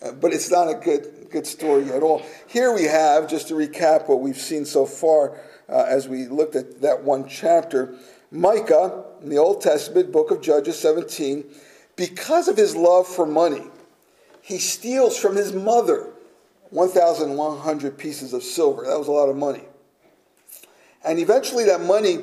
Uh, 0.00 0.12
but 0.12 0.32
it's 0.32 0.50
not 0.50 0.68
a 0.68 0.74
good, 0.74 1.28
good 1.30 1.46
story 1.46 1.90
at 1.90 2.02
all. 2.02 2.22
Here 2.46 2.72
we 2.72 2.84
have, 2.84 3.28
just 3.28 3.48
to 3.48 3.54
recap 3.54 4.08
what 4.08 4.20
we've 4.20 4.38
seen 4.38 4.64
so 4.64 4.86
far, 4.86 5.40
uh, 5.68 5.84
as 5.88 6.08
we 6.08 6.26
looked 6.26 6.54
at 6.54 6.80
that 6.82 7.02
one 7.02 7.28
chapter. 7.28 7.96
Micah, 8.30 9.04
in 9.22 9.28
the 9.28 9.38
Old 9.38 9.60
Testament, 9.60 10.12
book 10.12 10.30
of 10.30 10.40
Judges 10.40 10.78
17, 10.78 11.44
because 11.96 12.48
of 12.48 12.56
his 12.56 12.74
love 12.74 13.06
for 13.06 13.26
money, 13.26 13.62
he 14.42 14.58
steals 14.58 15.16
from 15.16 15.36
his 15.36 15.52
mother 15.52 16.10
1,100 16.70 17.98
pieces 17.98 18.32
of 18.32 18.42
silver. 18.42 18.84
That 18.84 18.98
was 18.98 19.08
a 19.08 19.12
lot 19.12 19.28
of 19.28 19.36
money. 19.36 19.62
And 21.04 21.18
eventually, 21.18 21.64
that 21.66 21.80
money 21.80 22.18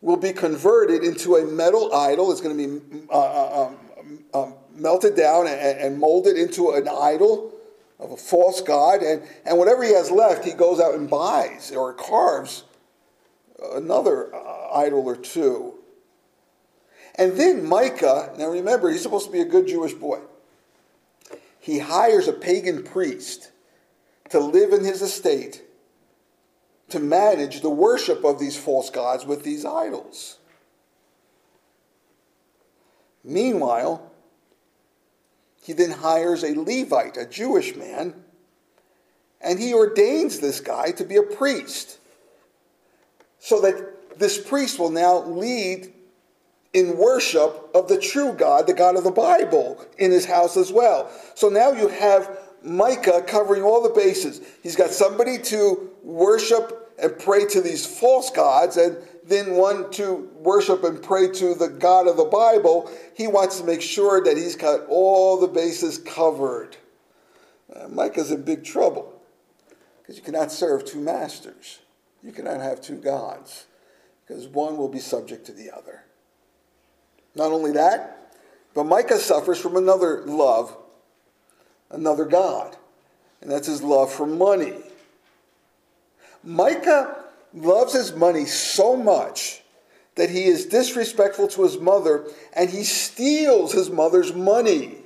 will 0.00 0.16
be 0.16 0.32
converted 0.32 1.04
into 1.04 1.36
a 1.36 1.44
metal 1.44 1.94
idol. 1.94 2.32
It's 2.32 2.40
going 2.40 2.56
to 2.56 2.78
be 2.78 3.06
uh, 3.10 3.18
uh, 3.18 3.68
um, 3.98 4.24
um, 4.34 4.54
melted 4.74 5.16
down 5.16 5.46
and, 5.46 5.78
and 5.78 5.98
molded 5.98 6.36
into 6.36 6.70
an 6.70 6.88
idol 6.88 7.52
of 8.00 8.12
a 8.12 8.16
false 8.16 8.62
god, 8.62 9.02
and, 9.02 9.22
and 9.44 9.58
whatever 9.58 9.84
he 9.84 9.92
has 9.92 10.10
left, 10.10 10.44
he 10.44 10.52
goes 10.52 10.80
out 10.80 10.94
and 10.94 11.08
buys 11.08 11.70
or 11.70 11.92
carves 11.92 12.64
another 13.74 14.34
uh, 14.34 14.70
idol 14.74 15.06
or 15.06 15.16
two. 15.16 15.74
And 17.20 17.36
then 17.36 17.66
Micah, 17.66 18.32
now 18.38 18.46
remember, 18.46 18.88
he's 18.88 19.02
supposed 19.02 19.26
to 19.26 19.32
be 19.32 19.42
a 19.42 19.44
good 19.44 19.68
Jewish 19.68 19.92
boy. 19.92 20.20
He 21.58 21.78
hires 21.78 22.26
a 22.26 22.32
pagan 22.32 22.82
priest 22.82 23.50
to 24.30 24.40
live 24.40 24.72
in 24.72 24.84
his 24.84 25.02
estate 25.02 25.62
to 26.88 26.98
manage 26.98 27.60
the 27.60 27.68
worship 27.68 28.24
of 28.24 28.38
these 28.38 28.56
false 28.56 28.88
gods 28.88 29.26
with 29.26 29.44
these 29.44 29.66
idols. 29.66 30.38
Meanwhile, 33.22 34.10
he 35.62 35.74
then 35.74 35.90
hires 35.90 36.42
a 36.42 36.58
Levite, 36.58 37.18
a 37.18 37.26
Jewish 37.26 37.76
man, 37.76 38.14
and 39.42 39.58
he 39.58 39.74
ordains 39.74 40.40
this 40.40 40.58
guy 40.58 40.92
to 40.92 41.04
be 41.04 41.16
a 41.16 41.22
priest. 41.22 41.98
So 43.40 43.60
that 43.60 44.18
this 44.18 44.38
priest 44.38 44.78
will 44.78 44.90
now 44.90 45.18
lead 45.18 45.92
in 46.72 46.96
worship 46.96 47.70
of 47.74 47.88
the 47.88 47.98
true 47.98 48.32
God, 48.32 48.66
the 48.66 48.74
God 48.74 48.96
of 48.96 49.04
the 49.04 49.10
Bible, 49.10 49.84
in 49.98 50.10
his 50.10 50.24
house 50.24 50.56
as 50.56 50.72
well. 50.72 51.10
So 51.34 51.48
now 51.48 51.72
you 51.72 51.88
have 51.88 52.38
Micah 52.62 53.24
covering 53.26 53.62
all 53.62 53.82
the 53.82 53.94
bases. 53.94 54.40
He's 54.62 54.76
got 54.76 54.90
somebody 54.90 55.38
to 55.38 55.90
worship 56.02 56.94
and 57.02 57.18
pray 57.18 57.46
to 57.46 57.60
these 57.60 57.86
false 57.86 58.30
gods, 58.30 58.76
and 58.76 58.96
then 59.24 59.54
one 59.54 59.90
to 59.92 60.30
worship 60.34 60.84
and 60.84 61.02
pray 61.02 61.30
to 61.30 61.54
the 61.54 61.68
God 61.68 62.06
of 62.06 62.16
the 62.16 62.24
Bible. 62.24 62.90
He 63.16 63.26
wants 63.26 63.58
to 63.58 63.64
make 63.64 63.82
sure 63.82 64.22
that 64.22 64.36
he's 64.36 64.56
got 64.56 64.86
all 64.88 65.40
the 65.40 65.48
bases 65.48 65.98
covered. 65.98 66.76
Uh, 67.74 67.88
Micah's 67.88 68.30
in 68.30 68.42
big 68.42 68.64
trouble 68.64 69.20
because 70.02 70.16
you 70.16 70.22
cannot 70.22 70.52
serve 70.52 70.84
two 70.84 71.00
masters. 71.00 71.78
You 72.22 72.32
cannot 72.32 72.60
have 72.60 72.80
two 72.80 72.96
gods 72.96 73.66
because 74.26 74.46
one 74.48 74.76
will 74.76 74.88
be 74.88 74.98
subject 74.98 75.46
to 75.46 75.52
the 75.52 75.70
other. 75.70 76.04
Not 77.34 77.52
only 77.52 77.72
that, 77.72 78.34
but 78.74 78.84
Micah 78.84 79.18
suffers 79.18 79.58
from 79.58 79.76
another 79.76 80.22
love, 80.26 80.76
another 81.90 82.24
God, 82.24 82.76
and 83.40 83.50
that's 83.50 83.66
his 83.66 83.82
love 83.82 84.12
for 84.12 84.26
money. 84.26 84.74
Micah 86.42 87.24
loves 87.52 87.92
his 87.92 88.12
money 88.12 88.46
so 88.46 88.96
much 88.96 89.62
that 90.14 90.30
he 90.30 90.44
is 90.44 90.66
disrespectful 90.66 91.48
to 91.48 91.62
his 91.62 91.78
mother 91.78 92.26
and 92.52 92.70
he 92.70 92.84
steals 92.84 93.72
his 93.72 93.90
mother's 93.90 94.32
money. 94.32 94.96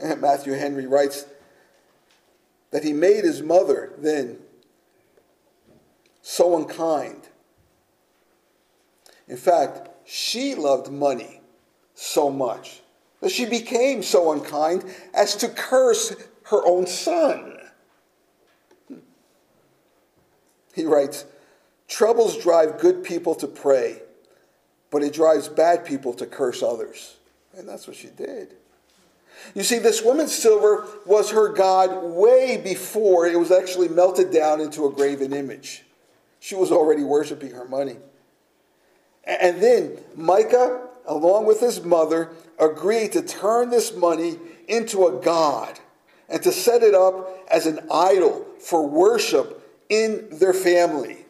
And 0.00 0.20
Matthew 0.20 0.52
Henry 0.52 0.86
writes 0.86 1.26
that 2.70 2.84
he 2.84 2.92
made 2.92 3.24
his 3.24 3.42
mother 3.42 3.92
then 3.98 4.38
so 6.22 6.56
unkind. 6.56 7.28
In 9.26 9.36
fact, 9.36 9.87
she 10.10 10.54
loved 10.54 10.90
money 10.90 11.42
so 11.94 12.30
much 12.30 12.80
that 13.20 13.30
she 13.30 13.44
became 13.44 14.02
so 14.02 14.32
unkind 14.32 14.82
as 15.12 15.36
to 15.36 15.48
curse 15.48 16.16
her 16.44 16.66
own 16.66 16.86
son. 16.86 17.58
He 20.74 20.86
writes, 20.86 21.26
Troubles 21.88 22.42
drive 22.42 22.78
good 22.78 23.04
people 23.04 23.34
to 23.34 23.46
pray, 23.46 24.00
but 24.90 25.02
it 25.02 25.12
drives 25.12 25.46
bad 25.46 25.84
people 25.84 26.14
to 26.14 26.24
curse 26.24 26.62
others. 26.62 27.16
And 27.54 27.68
that's 27.68 27.86
what 27.86 27.96
she 27.96 28.08
did. 28.08 28.54
You 29.54 29.62
see, 29.62 29.78
this 29.78 30.02
woman's 30.02 30.34
silver 30.34 30.86
was 31.04 31.32
her 31.32 31.52
God 31.52 32.02
way 32.02 32.56
before 32.56 33.26
it 33.26 33.38
was 33.38 33.50
actually 33.50 33.88
melted 33.88 34.32
down 34.32 34.62
into 34.62 34.86
a 34.86 34.90
graven 34.90 35.34
image. 35.34 35.84
She 36.40 36.54
was 36.54 36.72
already 36.72 37.04
worshiping 37.04 37.50
her 37.50 37.66
money. 37.66 37.96
And 39.28 39.62
then 39.62 39.98
Micah, 40.16 40.88
along 41.06 41.46
with 41.46 41.60
his 41.60 41.84
mother, 41.84 42.30
agreed 42.58 43.12
to 43.12 43.22
turn 43.22 43.68
this 43.68 43.94
money 43.94 44.38
into 44.66 45.06
a 45.06 45.22
god 45.22 45.78
and 46.28 46.42
to 46.42 46.50
set 46.50 46.82
it 46.82 46.94
up 46.94 47.46
as 47.50 47.66
an 47.66 47.80
idol 47.92 48.46
for 48.58 48.86
worship 48.86 49.62
in 49.90 50.28
their 50.32 50.54
family. 50.54 51.26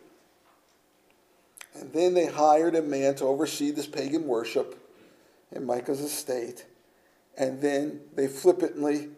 And 1.74 1.92
then 1.92 2.14
they 2.14 2.26
hired 2.26 2.76
a 2.76 2.82
man 2.82 3.16
to 3.16 3.24
oversee 3.24 3.70
this 3.70 3.86
pagan 3.86 4.26
worship 4.26 4.80
in 5.52 5.66
Micah's 5.66 6.00
estate. 6.00 6.66
And 7.36 7.60
then 7.60 8.00
they 8.14 8.26
flippantly 8.26 9.10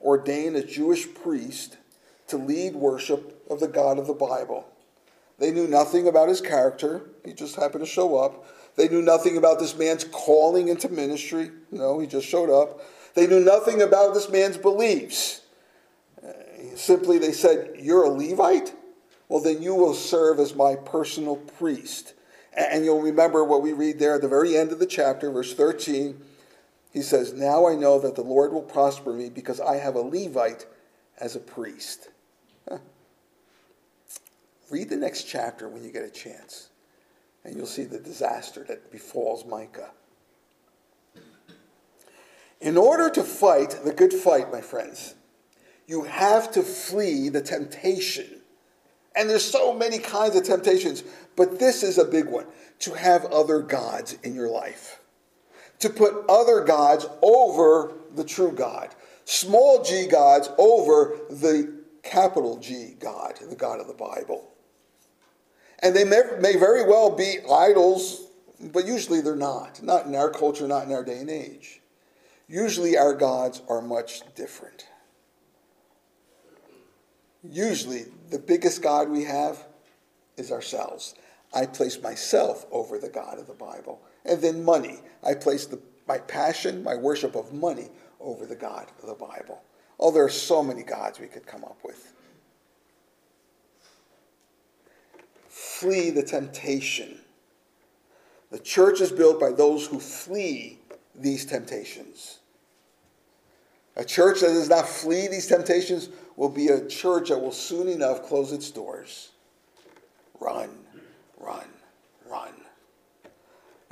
ordained 0.00 0.56
a 0.56 0.64
Jewish 0.64 1.12
priest 1.12 1.76
to 2.28 2.36
lead 2.36 2.74
worship 2.74 3.42
of 3.50 3.60
the 3.60 3.68
God 3.68 3.98
of 3.98 4.06
the 4.06 4.14
Bible. 4.14 4.66
They 5.38 5.52
knew 5.52 5.68
nothing 5.68 6.08
about 6.08 6.28
his 6.28 6.40
character. 6.40 7.10
He 7.24 7.32
just 7.32 7.56
happened 7.56 7.84
to 7.84 7.90
show 7.90 8.16
up. 8.16 8.46
They 8.76 8.88
knew 8.88 9.02
nothing 9.02 9.36
about 9.36 9.58
this 9.58 9.76
man's 9.76 10.04
calling 10.04 10.68
into 10.68 10.88
ministry. 10.88 11.50
No, 11.70 11.98
he 11.98 12.06
just 12.06 12.26
showed 12.26 12.50
up. 12.50 12.80
They 13.14 13.26
knew 13.26 13.40
nothing 13.40 13.82
about 13.82 14.14
this 14.14 14.28
man's 14.28 14.56
beliefs. 14.56 15.42
Simply, 16.74 17.18
they 17.18 17.32
said, 17.32 17.76
You're 17.78 18.04
a 18.04 18.10
Levite? 18.10 18.74
Well, 19.28 19.40
then 19.40 19.62
you 19.62 19.74
will 19.74 19.94
serve 19.94 20.38
as 20.38 20.54
my 20.54 20.74
personal 20.76 21.36
priest. 21.36 22.14
And 22.56 22.84
you'll 22.84 23.02
remember 23.02 23.44
what 23.44 23.62
we 23.62 23.72
read 23.72 23.98
there 23.98 24.14
at 24.14 24.22
the 24.22 24.28
very 24.28 24.56
end 24.56 24.72
of 24.72 24.78
the 24.78 24.86
chapter, 24.86 25.30
verse 25.30 25.54
13. 25.54 26.20
He 26.92 27.02
says, 27.02 27.32
Now 27.32 27.68
I 27.68 27.74
know 27.74 28.00
that 28.00 28.14
the 28.14 28.22
Lord 28.22 28.52
will 28.52 28.62
prosper 28.62 29.12
me 29.12 29.28
because 29.28 29.60
I 29.60 29.76
have 29.76 29.94
a 29.94 30.00
Levite 30.00 30.66
as 31.18 31.36
a 31.36 31.40
priest. 31.40 32.08
Huh. 32.68 32.78
Read 34.70 34.90
the 34.90 34.96
next 34.96 35.24
chapter 35.24 35.68
when 35.68 35.82
you 35.82 35.90
get 35.90 36.04
a 36.04 36.10
chance, 36.10 36.68
and 37.44 37.56
you'll 37.56 37.66
see 37.66 37.84
the 37.84 37.98
disaster 37.98 38.64
that 38.68 38.92
befalls 38.92 39.44
Micah. 39.46 39.90
In 42.60 42.76
order 42.76 43.08
to 43.10 43.22
fight 43.22 43.78
the 43.84 43.92
good 43.92 44.12
fight, 44.12 44.52
my 44.52 44.60
friends, 44.60 45.14
you 45.86 46.02
have 46.02 46.50
to 46.52 46.62
flee 46.62 47.28
the 47.28 47.40
temptation 47.40 48.38
and 49.18 49.28
there's 49.28 49.44
so 49.44 49.74
many 49.74 49.98
kinds 49.98 50.36
of 50.36 50.44
temptations, 50.44 51.02
but 51.34 51.58
this 51.58 51.82
is 51.82 51.98
a 51.98 52.04
big 52.04 52.26
one 52.26 52.46
to 52.78 52.94
have 52.94 53.24
other 53.26 53.60
gods 53.60 54.16
in 54.22 54.32
your 54.32 54.48
life. 54.48 55.00
To 55.80 55.90
put 55.90 56.24
other 56.28 56.62
gods 56.62 57.04
over 57.20 57.94
the 58.14 58.22
true 58.22 58.52
God. 58.52 58.94
Small 59.24 59.82
g 59.82 60.06
gods 60.06 60.50
over 60.56 61.18
the 61.30 61.82
capital 62.04 62.58
G 62.58 62.94
God, 62.98 63.38
the 63.48 63.56
God 63.56 63.80
of 63.80 63.88
the 63.88 63.92
Bible. 63.92 64.52
And 65.80 65.94
they 65.94 66.04
may, 66.04 66.22
may 66.40 66.56
very 66.56 66.84
well 66.84 67.10
be 67.10 67.38
idols, 67.50 68.22
but 68.60 68.86
usually 68.86 69.20
they're 69.20 69.36
not. 69.36 69.82
Not 69.82 70.06
in 70.06 70.14
our 70.14 70.30
culture, 70.30 70.66
not 70.66 70.86
in 70.86 70.92
our 70.92 71.04
day 71.04 71.18
and 71.18 71.30
age. 71.30 71.80
Usually 72.48 72.96
our 72.96 73.14
gods 73.14 73.62
are 73.68 73.82
much 73.82 74.22
different. 74.34 74.86
Usually, 77.42 78.06
the 78.30 78.38
biggest 78.38 78.82
God 78.82 79.08
we 79.08 79.24
have 79.24 79.64
is 80.36 80.50
ourselves. 80.50 81.14
I 81.54 81.66
place 81.66 82.00
myself 82.02 82.66
over 82.72 82.98
the 82.98 83.08
God 83.08 83.38
of 83.38 83.46
the 83.46 83.54
Bible. 83.54 84.00
And 84.24 84.42
then 84.42 84.64
money. 84.64 84.98
I 85.22 85.34
place 85.34 85.66
the, 85.66 85.80
my 86.06 86.18
passion, 86.18 86.82
my 86.82 86.96
worship 86.96 87.36
of 87.36 87.52
money 87.52 87.88
over 88.20 88.44
the 88.44 88.56
God 88.56 88.88
of 89.00 89.08
the 89.08 89.14
Bible. 89.14 89.62
Oh, 90.00 90.10
there 90.10 90.24
are 90.24 90.30
so 90.30 90.62
many 90.62 90.82
gods 90.82 91.20
we 91.20 91.26
could 91.26 91.46
come 91.46 91.64
up 91.64 91.78
with. 91.84 92.12
Flee 95.78 96.10
the 96.10 96.24
temptation. 96.24 97.20
The 98.50 98.58
church 98.58 99.00
is 99.00 99.12
built 99.12 99.38
by 99.38 99.52
those 99.52 99.86
who 99.86 100.00
flee 100.00 100.80
these 101.14 101.44
temptations. 101.44 102.40
A 103.94 104.04
church 104.04 104.40
that 104.40 104.48
does 104.48 104.68
not 104.68 104.88
flee 104.88 105.28
these 105.28 105.46
temptations 105.46 106.08
will 106.34 106.48
be 106.48 106.66
a 106.66 106.84
church 106.88 107.28
that 107.28 107.38
will 107.38 107.52
soon 107.52 107.86
enough 107.86 108.24
close 108.24 108.50
its 108.50 108.72
doors. 108.72 109.30
Run, 110.40 110.68
run, 111.38 111.68
run. 112.28 112.54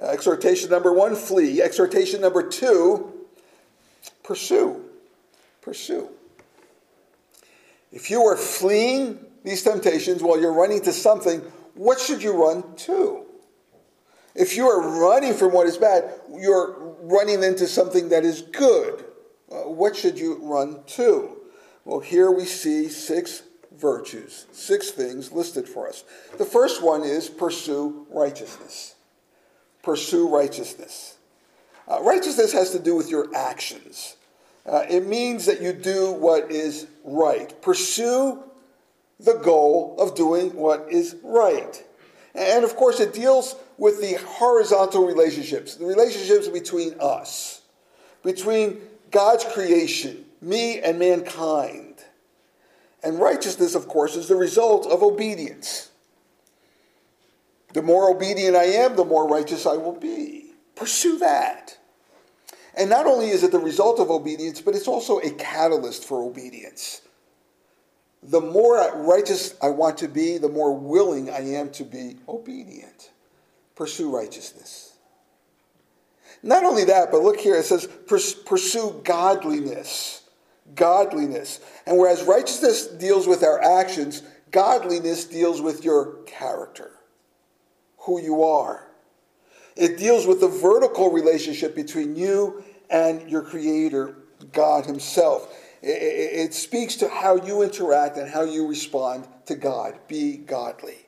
Uh, 0.02 0.06
exhortation 0.06 0.68
number 0.70 0.92
one, 0.92 1.14
flee. 1.14 1.62
Exhortation 1.62 2.20
number 2.20 2.42
two, 2.42 3.14
pursue. 4.24 4.82
Pursue. 5.60 6.08
If 7.92 8.10
you 8.10 8.22
are 8.22 8.36
fleeing 8.36 9.20
these 9.44 9.62
temptations 9.62 10.20
while 10.20 10.40
you're 10.40 10.52
running 10.52 10.82
to 10.82 10.92
something, 10.92 11.40
what 11.76 12.00
should 12.00 12.22
you 12.22 12.32
run 12.32 12.74
to? 12.76 13.24
If 14.34 14.56
you 14.56 14.68
are 14.68 15.00
running 15.00 15.34
from 15.34 15.52
what 15.52 15.66
is 15.66 15.78
bad, 15.78 16.12
you're 16.30 16.76
running 17.00 17.42
into 17.42 17.66
something 17.66 18.10
that 18.10 18.24
is 18.24 18.42
good. 18.42 19.04
Uh, 19.50 19.62
what 19.62 19.96
should 19.96 20.18
you 20.18 20.38
run 20.42 20.82
to? 20.86 21.36
Well, 21.84 22.00
here 22.00 22.30
we 22.30 22.44
see 22.44 22.88
six 22.88 23.42
virtues, 23.76 24.46
six 24.52 24.90
things 24.90 25.32
listed 25.32 25.68
for 25.68 25.88
us. 25.88 26.04
The 26.36 26.44
first 26.44 26.82
one 26.82 27.02
is 27.02 27.28
pursue 27.28 28.06
righteousness. 28.10 28.94
Pursue 29.82 30.28
righteousness. 30.28 31.16
Uh, 31.88 32.02
righteousness 32.02 32.52
has 32.52 32.72
to 32.72 32.78
do 32.78 32.96
with 32.96 33.08
your 33.08 33.34
actions. 33.34 34.16
Uh, 34.66 34.84
it 34.88 35.06
means 35.06 35.46
that 35.46 35.62
you 35.62 35.72
do 35.72 36.12
what 36.12 36.50
is 36.50 36.88
right. 37.04 37.60
Pursue 37.62 38.42
the 39.20 39.34
goal 39.34 39.96
of 39.98 40.14
doing 40.14 40.54
what 40.54 40.86
is 40.90 41.16
right. 41.22 41.82
And 42.34 42.64
of 42.64 42.76
course, 42.76 43.00
it 43.00 43.14
deals 43.14 43.56
with 43.78 44.00
the 44.00 44.14
horizontal 44.14 45.06
relationships, 45.06 45.76
the 45.76 45.86
relationships 45.86 46.48
between 46.48 46.94
us, 47.00 47.62
between 48.22 48.80
God's 49.10 49.44
creation 49.44 50.26
me 50.40 50.80
and 50.80 50.98
mankind. 50.98 51.94
And 53.02 53.20
righteousness, 53.20 53.74
of 53.74 53.88
course, 53.88 54.16
is 54.16 54.28
the 54.28 54.36
result 54.36 54.86
of 54.86 55.02
obedience. 55.02 55.90
The 57.72 57.82
more 57.82 58.10
obedient 58.10 58.56
I 58.56 58.64
am, 58.64 58.96
the 58.96 59.04
more 59.04 59.28
righteous 59.28 59.66
I 59.66 59.76
will 59.76 59.98
be. 59.98 60.52
Pursue 60.74 61.18
that. 61.18 61.78
And 62.76 62.90
not 62.90 63.06
only 63.06 63.28
is 63.28 63.42
it 63.42 63.52
the 63.52 63.58
result 63.58 64.00
of 64.00 64.10
obedience, 64.10 64.60
but 64.60 64.74
it's 64.74 64.88
also 64.88 65.18
a 65.18 65.30
catalyst 65.30 66.04
for 66.04 66.22
obedience. 66.22 67.02
The 68.28 68.40
more 68.40 69.04
righteous 69.04 69.54
I 69.62 69.68
want 69.68 69.98
to 69.98 70.08
be, 70.08 70.38
the 70.38 70.48
more 70.48 70.76
willing 70.76 71.30
I 71.30 71.40
am 71.54 71.70
to 71.72 71.84
be 71.84 72.16
obedient. 72.28 73.10
pursue 73.76 74.14
righteousness. 74.14 74.94
Not 76.42 76.64
only 76.64 76.84
that, 76.84 77.10
but 77.10 77.22
look 77.22 77.38
here, 77.38 77.56
it 77.56 77.64
says 77.64 77.86
pursue 78.06 79.00
godliness. 79.04 80.22
Godliness. 80.74 81.60
And 81.86 81.98
whereas 81.98 82.24
righteousness 82.24 82.86
deals 82.86 83.26
with 83.26 83.44
our 83.44 83.62
actions, 83.62 84.22
godliness 84.50 85.24
deals 85.24 85.60
with 85.60 85.84
your 85.84 86.22
character, 86.24 86.90
who 87.98 88.20
you 88.20 88.42
are. 88.42 88.88
It 89.76 89.98
deals 89.98 90.26
with 90.26 90.40
the 90.40 90.48
vertical 90.48 91.12
relationship 91.12 91.74
between 91.74 92.16
you 92.16 92.64
and 92.88 93.30
your 93.30 93.42
Creator, 93.42 94.16
God 94.52 94.86
Himself. 94.86 95.54
It, 95.88 96.52
speaks 96.52 96.96
to 96.96 97.08
how 97.08 97.36
you 97.36 97.62
interact 97.62 98.16
and 98.16 98.28
how 98.28 98.42
you 98.42 98.66
respond 98.66 99.28
to 99.46 99.54
God. 99.54 99.96
Be 100.08 100.36
godly. 100.36 101.06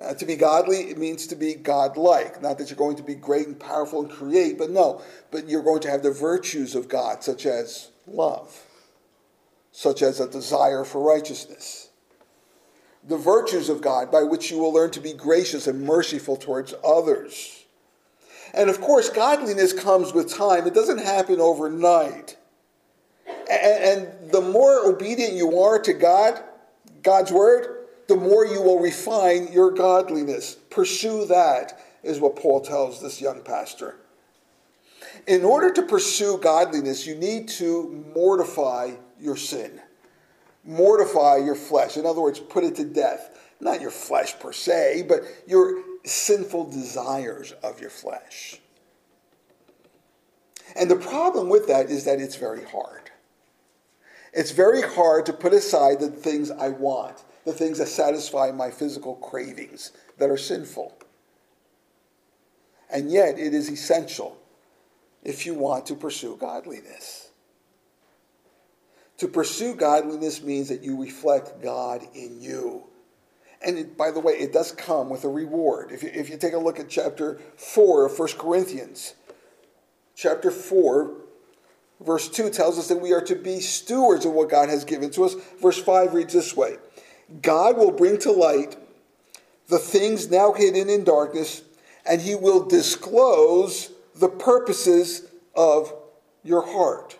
Uh, 0.00 0.14
to 0.14 0.24
be 0.24 0.36
godly, 0.36 0.82
it 0.82 0.98
means 0.98 1.26
to 1.26 1.34
be 1.34 1.54
godlike. 1.54 2.40
Not 2.40 2.58
that 2.58 2.70
you're 2.70 2.76
going 2.76 2.96
to 2.96 3.02
be 3.02 3.16
great 3.16 3.48
and 3.48 3.58
powerful 3.58 4.02
and 4.02 4.10
create, 4.10 4.56
but 4.56 4.70
no, 4.70 5.02
but 5.32 5.48
you're 5.48 5.64
going 5.64 5.80
to 5.80 5.90
have 5.90 6.04
the 6.04 6.12
virtues 6.12 6.76
of 6.76 6.88
God, 6.88 7.24
such 7.24 7.44
as 7.44 7.88
love, 8.06 8.62
such 9.72 10.00
as 10.00 10.20
a 10.20 10.28
desire 10.28 10.84
for 10.84 11.02
righteousness. 11.02 11.88
The 13.02 13.16
virtues 13.16 13.68
of 13.68 13.80
God 13.80 14.12
by 14.12 14.22
which 14.22 14.48
you 14.48 14.58
will 14.58 14.72
learn 14.72 14.92
to 14.92 15.00
be 15.00 15.12
gracious 15.12 15.66
and 15.66 15.82
merciful 15.82 16.36
towards 16.36 16.72
others. 16.84 17.64
And 18.54 18.70
of 18.70 18.80
course, 18.80 19.10
godliness 19.10 19.72
comes 19.72 20.12
with 20.12 20.32
time, 20.32 20.68
it 20.68 20.74
doesn't 20.74 20.98
happen 20.98 21.40
overnight. 21.40 22.36
And, 23.50 23.84
and 23.84 24.30
the 24.30 24.40
more 24.40 24.86
obedient 24.86 25.34
you 25.34 25.60
are 25.60 25.78
to 25.80 25.92
God, 25.92 26.42
God's 27.02 27.32
word, 27.32 27.86
the 28.08 28.16
more 28.16 28.46
you 28.46 28.62
will 28.62 28.78
refine 28.78 29.52
your 29.52 29.70
godliness. 29.70 30.56
Pursue 30.70 31.26
that, 31.26 31.80
is 32.02 32.20
what 32.20 32.36
Paul 32.36 32.60
tells 32.60 33.00
this 33.00 33.20
young 33.20 33.42
pastor. 33.42 33.96
In 35.26 35.44
order 35.44 35.72
to 35.72 35.82
pursue 35.82 36.38
godliness, 36.38 37.06
you 37.06 37.16
need 37.16 37.48
to 37.48 38.04
mortify 38.14 38.92
your 39.20 39.36
sin, 39.36 39.80
mortify 40.64 41.38
your 41.38 41.56
flesh. 41.56 41.96
In 41.96 42.06
other 42.06 42.20
words, 42.20 42.38
put 42.38 42.64
it 42.64 42.76
to 42.76 42.84
death. 42.84 43.38
Not 43.58 43.80
your 43.80 43.90
flesh 43.90 44.38
per 44.38 44.52
se, 44.52 45.06
but 45.08 45.22
your 45.46 45.82
sinful 46.04 46.70
desires 46.70 47.52
of 47.62 47.80
your 47.80 47.90
flesh. 47.90 48.60
And 50.76 50.90
the 50.90 50.96
problem 50.96 51.48
with 51.48 51.66
that 51.68 51.90
is 51.90 52.04
that 52.04 52.20
it's 52.20 52.36
very 52.36 52.64
hard. 52.64 53.05
It's 54.36 54.52
very 54.52 54.82
hard 54.82 55.26
to 55.26 55.32
put 55.32 55.52
aside 55.52 55.98
the 55.98 56.10
things 56.10 56.52
I 56.52 56.68
want 56.68 57.24
the 57.46 57.52
things 57.52 57.78
that 57.78 57.86
satisfy 57.86 58.50
my 58.50 58.70
physical 58.70 59.14
cravings 59.14 59.92
that 60.18 60.28
are 60.28 60.36
sinful. 60.36 60.92
And 62.90 63.10
yet, 63.10 63.38
it 63.38 63.54
is 63.54 63.70
essential 63.70 64.36
if 65.22 65.46
you 65.46 65.54
want 65.54 65.86
to 65.86 65.94
pursue 65.94 66.36
godliness. 66.36 67.30
To 69.18 69.28
pursue 69.28 69.74
godliness 69.74 70.42
means 70.42 70.68
that 70.68 70.82
you 70.82 71.00
reflect 71.00 71.62
God 71.62 72.02
in 72.14 72.42
you. 72.42 72.84
And 73.64 73.78
it, 73.78 73.96
by 73.96 74.10
the 74.10 74.20
way, 74.20 74.34
it 74.34 74.52
does 74.52 74.72
come 74.72 75.08
with 75.08 75.24
a 75.24 75.28
reward. 75.28 75.92
If 75.92 76.02
you, 76.02 76.10
if 76.12 76.28
you 76.28 76.36
take 76.36 76.52
a 76.52 76.58
look 76.58 76.80
at 76.80 76.88
chapter 76.88 77.38
4 77.56 78.06
of 78.06 78.18
1 78.18 78.28
Corinthians, 78.38 79.14
chapter 80.16 80.50
4, 80.50 81.14
verse 82.00 82.28
2 82.28 82.50
tells 82.50 82.78
us 82.78 82.88
that 82.88 83.00
we 83.00 83.12
are 83.12 83.22
to 83.22 83.34
be 83.34 83.60
stewards 83.60 84.24
of 84.24 84.32
what 84.32 84.50
God 84.50 84.68
has 84.68 84.84
given 84.84 85.10
to 85.10 85.24
us. 85.24 85.34
Verse 85.60 85.82
5 85.82 86.14
reads 86.14 86.32
this 86.32 86.56
way 86.56 86.76
God 87.42 87.76
will 87.76 87.92
bring 87.92 88.18
to 88.18 88.32
light 88.32 88.76
the 89.68 89.78
things 89.78 90.30
now 90.30 90.52
hidden 90.52 90.88
in 90.88 91.04
darkness, 91.04 91.62
and 92.04 92.20
he 92.20 92.34
will 92.34 92.64
disclose 92.64 93.90
the 94.14 94.28
purposes 94.28 95.26
of 95.54 95.92
your 96.44 96.64
heart. 96.64 97.18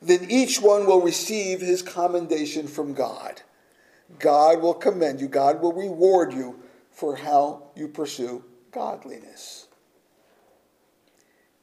Then 0.00 0.30
each 0.30 0.60
one 0.60 0.86
will 0.86 1.00
receive 1.00 1.60
his 1.60 1.82
commendation 1.82 2.68
from 2.68 2.94
God. 2.94 3.42
God 4.18 4.62
will 4.62 4.74
commend 4.74 5.20
you, 5.20 5.28
God 5.28 5.60
will 5.60 5.72
reward 5.72 6.32
you 6.32 6.60
for 6.92 7.16
how 7.16 7.64
you 7.74 7.88
pursue 7.88 8.44
godliness. 8.70 9.66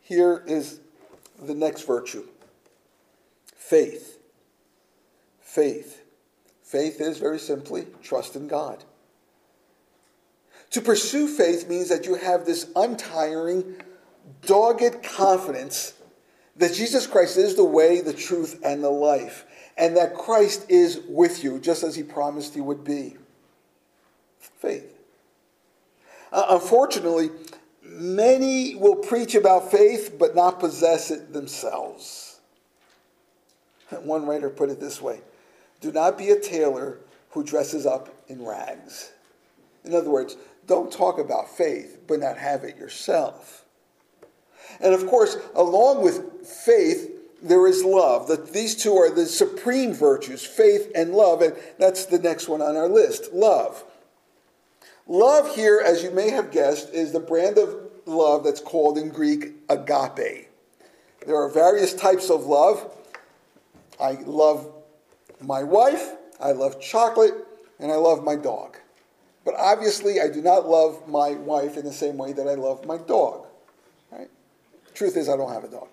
Here 0.02 0.44
is 0.46 0.82
the 1.42 1.56
next 1.56 1.84
virtue 1.84 2.26
faith. 3.56 4.20
Faith. 5.40 6.04
Faith 6.64 7.00
is 7.00 7.18
very 7.18 7.40
simply 7.40 7.88
trust 8.04 8.36
in 8.36 8.48
God. 8.48 8.84
To 10.72 10.82
pursue 10.82 11.28
faith 11.28 11.70
means 11.70 11.90
that 11.90 12.06
you 12.06 12.16
have 12.16 12.46
this 12.46 12.68
untiring, 12.76 13.78
dogged 14.42 15.02
confidence 15.04 15.94
that 16.58 16.74
Jesus 16.74 17.08
Christ 17.08 17.38
is 17.38 17.56
the 17.56 17.66
way, 17.66 18.02
the 18.02 18.14
truth, 18.14 18.60
and 18.64 18.84
the 18.84 18.90
life, 18.90 19.46
and 19.78 19.96
that 19.98 20.16
Christ 20.16 20.66
is 20.70 21.02
with 21.08 21.44
you, 21.44 21.60
just 21.60 21.84
as 21.84 21.96
he 21.96 22.04
promised 22.04 22.54
he 22.54 22.62
would 22.62 22.84
be. 22.84 23.18
Faith. 24.40 24.98
Uh, 26.32 26.46
unfortunately, 26.50 27.30
many 27.86 28.76
will 28.76 28.96
preach 28.96 29.36
about 29.36 29.72
faith 29.72 30.16
but 30.20 30.36
not 30.36 30.60
possess 30.60 31.12
it 31.12 31.34
themselves. 31.34 32.40
One 33.90 34.26
writer 34.26 34.50
put 34.50 34.70
it 34.70 34.80
this 34.80 35.02
way 35.02 35.22
do 35.82 35.92
not 35.92 36.18
be 36.18 36.30
a 36.32 36.40
tailor 36.40 37.00
who 37.32 37.44
dresses 37.44 37.86
up 37.86 38.10
in 38.28 38.44
rags. 38.44 39.12
In 39.84 39.94
other 39.94 40.10
words, 40.10 40.36
don't 40.68 40.92
talk 40.92 41.20
about 41.20 41.56
faith, 41.56 42.00
but 42.08 42.20
not 42.20 42.38
have 42.38 42.64
it 42.64 42.78
yourself. 42.78 43.66
And 44.80 44.94
of 44.94 45.06
course, 45.06 45.38
along 45.54 46.02
with 46.02 46.48
faith, 46.48 47.12
there 47.42 47.68
is 47.68 47.84
love. 47.84 48.28
That 48.28 48.52
these 48.52 48.76
two 48.76 48.96
are 48.96 49.14
the 49.14 49.26
supreme 49.26 49.94
virtues, 49.94 50.44
faith 50.44 50.92
and 50.96 51.14
love, 51.14 51.42
and 51.42 51.56
that's 51.78 52.06
the 52.06 52.20
next 52.20 52.48
one 52.48 52.62
on 52.62 52.76
our 52.76 52.90
list 52.90 53.32
love. 53.34 53.84
Love 55.08 55.56
here, 55.56 55.82
as 55.86 56.02
you 56.02 56.12
may 56.12 56.30
have 56.32 56.52
guessed, 56.52 56.90
is 56.90 57.12
the 57.12 57.20
brand 57.20 57.58
of 57.58 57.76
love 58.06 58.44
that's 58.44 58.60
called 58.60 58.98
in 58.98 59.10
Greek 59.10 59.54
agape. 59.70 60.50
There 61.26 61.36
are 61.36 61.50
various 61.50 61.94
types 61.94 62.30
of 62.30 62.46
love. 62.46 62.92
I 64.00 64.14
love 64.26 64.72
my 65.42 65.64
wife, 65.64 66.14
I 66.40 66.52
love 66.52 66.82
chocolate, 66.82 67.34
and 67.80 67.92
I 67.92 67.96
love 67.96 68.24
my 68.24 68.36
dog. 68.36 68.78
But 69.44 69.56
obviously, 69.58 70.20
I 70.20 70.28
do 70.28 70.42
not 70.42 70.68
love 70.68 71.08
my 71.08 71.32
wife 71.32 71.78
in 71.78 71.86
the 71.86 71.94
same 71.94 72.18
way 72.18 72.34
that 72.34 72.48
I 72.48 72.56
love 72.56 72.86
my 72.86 72.98
dog. 72.98 73.46
Right? 74.12 74.30
Truth 74.96 75.18
is, 75.18 75.30
I 75.30 75.38
don't 75.38 75.54
have 75.54 75.64
a 75.64 75.70
dog. 75.70 75.88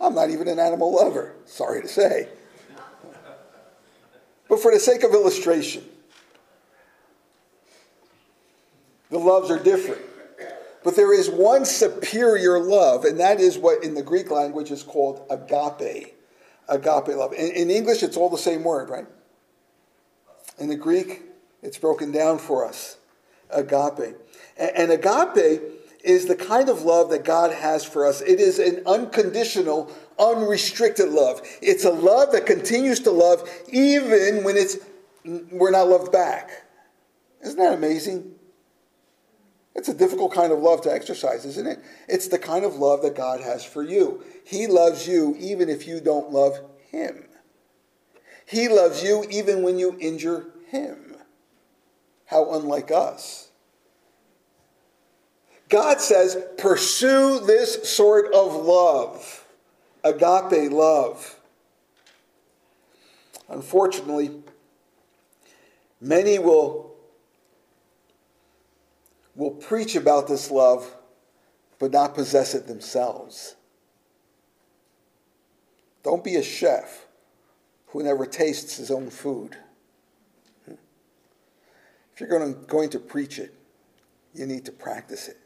I'm 0.00 0.14
not 0.14 0.30
even 0.30 0.48
an 0.48 0.58
animal 0.58 0.94
lover, 0.94 1.34
sorry 1.44 1.82
to 1.82 1.88
say. 1.88 2.28
But 4.48 4.60
for 4.60 4.72
the 4.72 4.80
sake 4.80 5.04
of 5.04 5.12
illustration, 5.12 5.84
the 9.10 9.18
loves 9.18 9.50
are 9.50 9.58
different. 9.58 10.02
But 10.82 10.96
there 10.96 11.12
is 11.12 11.28
one 11.28 11.66
superior 11.66 12.58
love, 12.58 13.04
and 13.04 13.20
that 13.20 13.38
is 13.38 13.58
what 13.58 13.84
in 13.84 13.94
the 13.94 14.02
Greek 14.02 14.30
language 14.30 14.70
is 14.70 14.82
called 14.82 15.26
agape 15.28 16.14
agape 16.70 17.08
love. 17.08 17.32
In, 17.32 17.50
in 17.50 17.70
English, 17.70 18.02
it's 18.02 18.16
all 18.16 18.30
the 18.30 18.38
same 18.38 18.64
word, 18.64 18.88
right? 18.88 19.06
In 20.58 20.68
the 20.68 20.76
Greek, 20.76 21.22
it's 21.62 21.76
broken 21.76 22.12
down 22.12 22.38
for 22.38 22.64
us 22.64 22.96
agape. 23.50 24.16
And, 24.56 24.70
and 24.76 24.92
agape 24.92 25.62
is 26.02 26.26
the 26.26 26.36
kind 26.36 26.70
of 26.70 26.82
love 26.82 27.10
that 27.10 27.24
God 27.24 27.52
has 27.52 27.84
for 27.84 28.06
us. 28.06 28.22
It 28.22 28.40
is 28.40 28.58
an 28.58 28.82
unconditional, 28.86 29.92
unrestricted 30.18 31.10
love. 31.10 31.42
It's 31.60 31.84
a 31.84 31.90
love 31.90 32.32
that 32.32 32.46
continues 32.46 33.00
to 33.00 33.10
love 33.10 33.48
even 33.68 34.44
when 34.44 34.56
it's 34.56 34.78
we're 35.24 35.70
not 35.70 35.88
loved 35.88 36.12
back. 36.12 36.64
Isn't 37.42 37.58
that 37.58 37.74
amazing? 37.74 38.34
It's 39.74 39.88
a 39.88 39.94
difficult 39.94 40.32
kind 40.32 40.52
of 40.52 40.58
love 40.58 40.80
to 40.82 40.92
exercise, 40.92 41.44
isn't 41.44 41.66
it? 41.66 41.78
It's 42.08 42.28
the 42.28 42.38
kind 42.38 42.64
of 42.64 42.76
love 42.76 43.02
that 43.02 43.14
God 43.14 43.40
has 43.40 43.64
for 43.64 43.82
you. 43.82 44.22
He 44.44 44.66
loves 44.66 45.06
you 45.06 45.36
even 45.38 45.68
if 45.68 45.86
you 45.86 46.00
don't 46.00 46.30
love 46.30 46.60
Him. 46.90 47.24
He 48.46 48.68
loves 48.68 49.02
you 49.02 49.24
even 49.30 49.62
when 49.62 49.78
you 49.78 49.96
injure 50.00 50.46
Him. 50.68 51.14
How 52.26 52.52
unlike 52.52 52.90
us. 52.90 53.50
God 55.68 56.00
says, 56.00 56.36
pursue 56.58 57.38
this 57.38 57.88
sort 57.88 58.34
of 58.34 58.56
love, 58.56 59.46
agape 60.02 60.72
love. 60.72 61.38
Unfortunately, 63.48 64.32
many 66.00 66.40
will 66.40 66.89
will 69.34 69.50
preach 69.52 69.96
about 69.96 70.28
this 70.28 70.50
love 70.50 70.96
but 71.78 71.92
not 71.92 72.14
possess 72.14 72.54
it 72.54 72.66
themselves. 72.66 73.56
Don't 76.02 76.22
be 76.22 76.36
a 76.36 76.42
chef 76.42 77.06
who 77.88 78.02
never 78.02 78.26
tastes 78.26 78.76
his 78.76 78.90
own 78.90 79.10
food. 79.10 79.56
If 80.66 82.20
you're 82.20 82.28
going 82.28 82.54
to, 82.54 82.60
going 82.66 82.90
to 82.90 82.98
preach 82.98 83.38
it, 83.38 83.54
you 84.34 84.46
need 84.46 84.66
to 84.66 84.72
practice 84.72 85.26
it. 85.26 85.38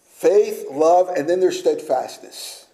Faith, 0.00 0.66
love, 0.70 1.08
and 1.08 1.28
then 1.28 1.40
there's 1.40 1.58
steadfastness. 1.58 2.66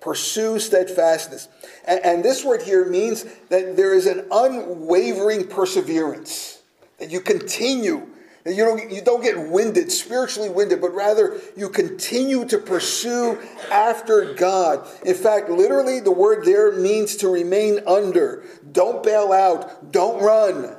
Pursue 0.00 0.58
steadfastness. 0.58 1.48
And, 1.86 2.00
and, 2.04 2.24
this 2.24 2.44
word 2.44 2.62
here 2.62 2.84
means 2.84 3.24
that 3.48 3.76
there 3.76 3.94
is 3.94 4.06
an 4.06 4.26
unwavering 4.30 5.46
perseverance, 5.46 6.57
that 6.98 7.10
you 7.10 7.20
continue, 7.20 8.06
that 8.44 8.54
you 8.54 8.64
don't, 8.64 8.90
you 8.90 9.02
don't 9.02 9.22
get 9.22 9.50
winded, 9.50 9.90
spiritually 9.90 10.48
winded, 10.48 10.80
but 10.80 10.94
rather 10.94 11.40
you 11.56 11.68
continue 11.68 12.44
to 12.46 12.58
pursue 12.58 13.38
after 13.70 14.34
God. 14.34 14.86
In 15.04 15.14
fact, 15.14 15.48
literally, 15.48 16.00
the 16.00 16.12
word 16.12 16.44
there 16.44 16.72
means 16.72 17.16
to 17.16 17.28
remain 17.28 17.80
under. 17.86 18.44
Don't 18.72 19.02
bail 19.02 19.32
out, 19.32 19.92
don't 19.92 20.22
run. 20.22 20.76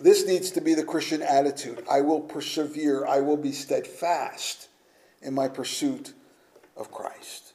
This 0.00 0.26
needs 0.26 0.50
to 0.52 0.60
be 0.60 0.74
the 0.74 0.84
Christian 0.84 1.22
attitude. 1.22 1.82
I 1.90 2.02
will 2.02 2.20
persevere, 2.20 3.06
I 3.06 3.20
will 3.20 3.38
be 3.38 3.52
steadfast 3.52 4.68
in 5.22 5.32
my 5.34 5.48
pursuit 5.48 6.12
of 6.76 6.92
Christ. 6.92 7.54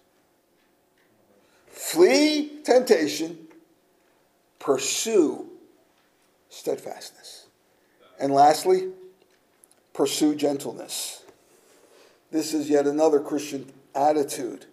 Flee 1.67 2.61
temptation, 2.63 3.47
pursue 4.57 5.50
steadfastness. 6.51 7.47
And 8.19 8.31
lastly, 8.31 8.89
pursue 9.93 10.35
gentleness. 10.35 11.23
This 12.29 12.53
is 12.53 12.69
yet 12.69 12.85
another 12.85 13.19
Christian 13.19 13.71
attitude. 13.95 14.65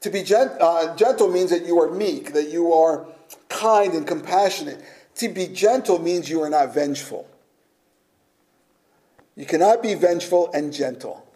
To 0.00 0.10
be 0.10 0.22
gent- 0.22 0.60
uh, 0.60 0.96
gentle 0.96 1.28
means 1.28 1.50
that 1.50 1.66
you 1.66 1.80
are 1.80 1.90
meek, 1.90 2.32
that 2.32 2.48
you 2.48 2.72
are 2.72 3.06
kind 3.48 3.92
and 3.94 4.06
compassionate. 4.06 4.82
To 5.16 5.28
be 5.28 5.46
gentle 5.46 6.00
means 6.00 6.28
you 6.28 6.42
are 6.42 6.50
not 6.50 6.74
vengeful. 6.74 7.28
You 9.36 9.46
cannot 9.46 9.82
be 9.82 9.94
vengeful 9.94 10.50
and 10.52 10.72
gentle. 10.72 11.26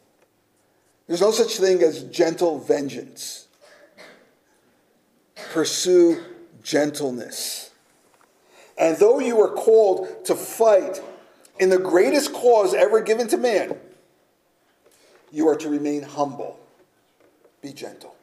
There's 1.06 1.20
no 1.20 1.30
such 1.30 1.58
thing 1.58 1.82
as 1.82 2.04
gentle 2.04 2.58
vengeance. 2.58 3.48
Pursue 5.52 6.22
gentleness. 6.62 7.70
And 8.76 8.96
though 8.96 9.20
you 9.20 9.40
are 9.40 9.52
called 9.52 10.24
to 10.26 10.34
fight 10.34 11.00
in 11.58 11.68
the 11.68 11.78
greatest 11.78 12.32
cause 12.32 12.74
ever 12.74 13.00
given 13.00 13.28
to 13.28 13.36
man, 13.36 13.78
you 15.30 15.48
are 15.48 15.56
to 15.56 15.68
remain 15.68 16.02
humble. 16.02 16.58
Be 17.62 17.72
gentle. 17.72 18.14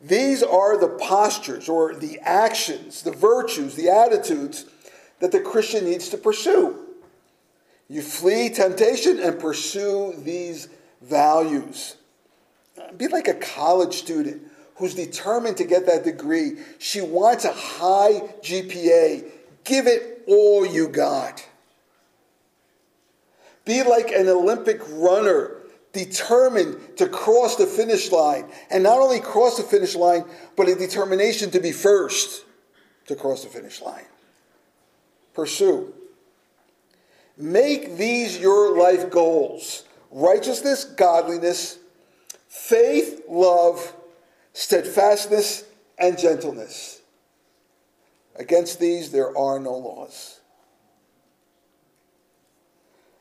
These 0.00 0.42
are 0.42 0.78
the 0.78 0.88
postures 0.88 1.68
or 1.68 1.94
the 1.94 2.18
actions, 2.20 3.02
the 3.02 3.12
virtues, 3.12 3.76
the 3.76 3.88
attitudes 3.88 4.66
that 5.20 5.30
the 5.30 5.40
Christian 5.40 5.84
needs 5.84 6.08
to 6.08 6.18
pursue. 6.18 6.78
You 7.88 8.02
flee 8.02 8.48
temptation 8.48 9.20
and 9.20 9.38
pursue 9.38 10.14
these 10.18 10.68
values. 11.00 11.96
Be 12.96 13.06
like 13.06 13.28
a 13.28 13.34
college 13.34 13.94
student 13.94 14.42
who's 14.82 14.96
determined 14.96 15.56
to 15.56 15.62
get 15.62 15.86
that 15.86 16.02
degree. 16.02 16.56
She 16.80 17.00
wants 17.00 17.44
a 17.44 17.52
high 17.52 18.20
GPA. 18.42 19.24
Give 19.62 19.86
it 19.86 20.24
all 20.26 20.66
you 20.66 20.88
got. 20.88 21.46
Be 23.64 23.84
like 23.84 24.10
an 24.10 24.26
Olympic 24.26 24.80
runner 24.88 25.52
determined 25.92 26.96
to 26.96 27.08
cross 27.08 27.54
the 27.54 27.66
finish 27.66 28.10
line. 28.10 28.50
And 28.72 28.82
not 28.82 28.98
only 28.98 29.20
cross 29.20 29.56
the 29.56 29.62
finish 29.62 29.94
line, 29.94 30.24
but 30.56 30.68
a 30.68 30.74
determination 30.74 31.52
to 31.52 31.60
be 31.60 31.70
first 31.70 32.44
to 33.06 33.14
cross 33.14 33.44
the 33.44 33.50
finish 33.50 33.80
line. 33.80 34.06
Pursue. 35.32 35.94
Make 37.36 37.96
these 37.96 38.36
your 38.36 38.76
life 38.76 39.10
goals 39.10 39.84
righteousness, 40.10 40.84
godliness, 40.84 41.78
faith, 42.48 43.22
love, 43.28 43.94
steadfastness, 44.52 45.64
and 45.98 46.18
gentleness. 46.18 47.00
Against 48.36 48.80
these 48.80 49.10
there 49.12 49.36
are 49.36 49.58
no 49.58 49.74
laws. 49.74 50.40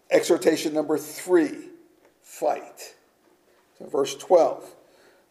Exhortation 0.10 0.74
number 0.74 0.98
three 0.98 1.70
fight. 2.22 2.96
So 3.78 3.86
verse 3.86 4.16
12. 4.16 4.76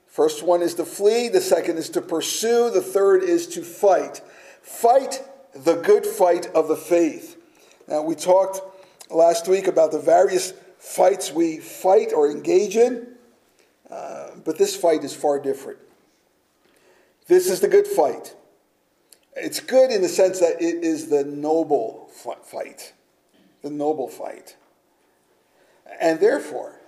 First 0.06 0.42
one 0.42 0.62
is 0.62 0.74
to 0.74 0.84
flee, 0.84 1.28
the 1.28 1.40
second 1.40 1.78
is 1.78 1.88
to 1.90 2.00
pursue, 2.00 2.70
the 2.70 2.82
third 2.82 3.22
is 3.22 3.46
to 3.48 3.62
fight. 3.62 4.20
Fight 4.62 5.22
the 5.54 5.76
good 5.76 6.04
fight 6.04 6.46
of 6.54 6.68
the 6.68 6.76
faith. 6.76 7.36
Now, 7.86 8.02
we 8.02 8.14
talked 8.14 8.60
last 9.10 9.48
week 9.48 9.66
about 9.66 9.92
the 9.92 9.98
various 9.98 10.52
fights 10.78 11.32
we 11.32 11.58
fight 11.58 12.12
or 12.12 12.30
engage 12.30 12.76
in, 12.76 13.06
uh, 13.88 14.30
but 14.44 14.58
this 14.58 14.76
fight 14.76 15.04
is 15.04 15.14
far 15.14 15.40
different. 15.40 15.78
This 17.30 17.48
is 17.48 17.60
the 17.60 17.68
good 17.68 17.86
fight. 17.86 18.34
It's 19.36 19.60
good 19.60 19.92
in 19.92 20.02
the 20.02 20.08
sense 20.08 20.40
that 20.40 20.60
it 20.60 20.82
is 20.82 21.10
the 21.10 21.22
noble 21.22 22.10
fight, 22.42 22.92
the 23.62 23.70
noble 23.70 24.08
fight. 24.08 24.56
And 26.00 26.18
therefore, 26.18 26.80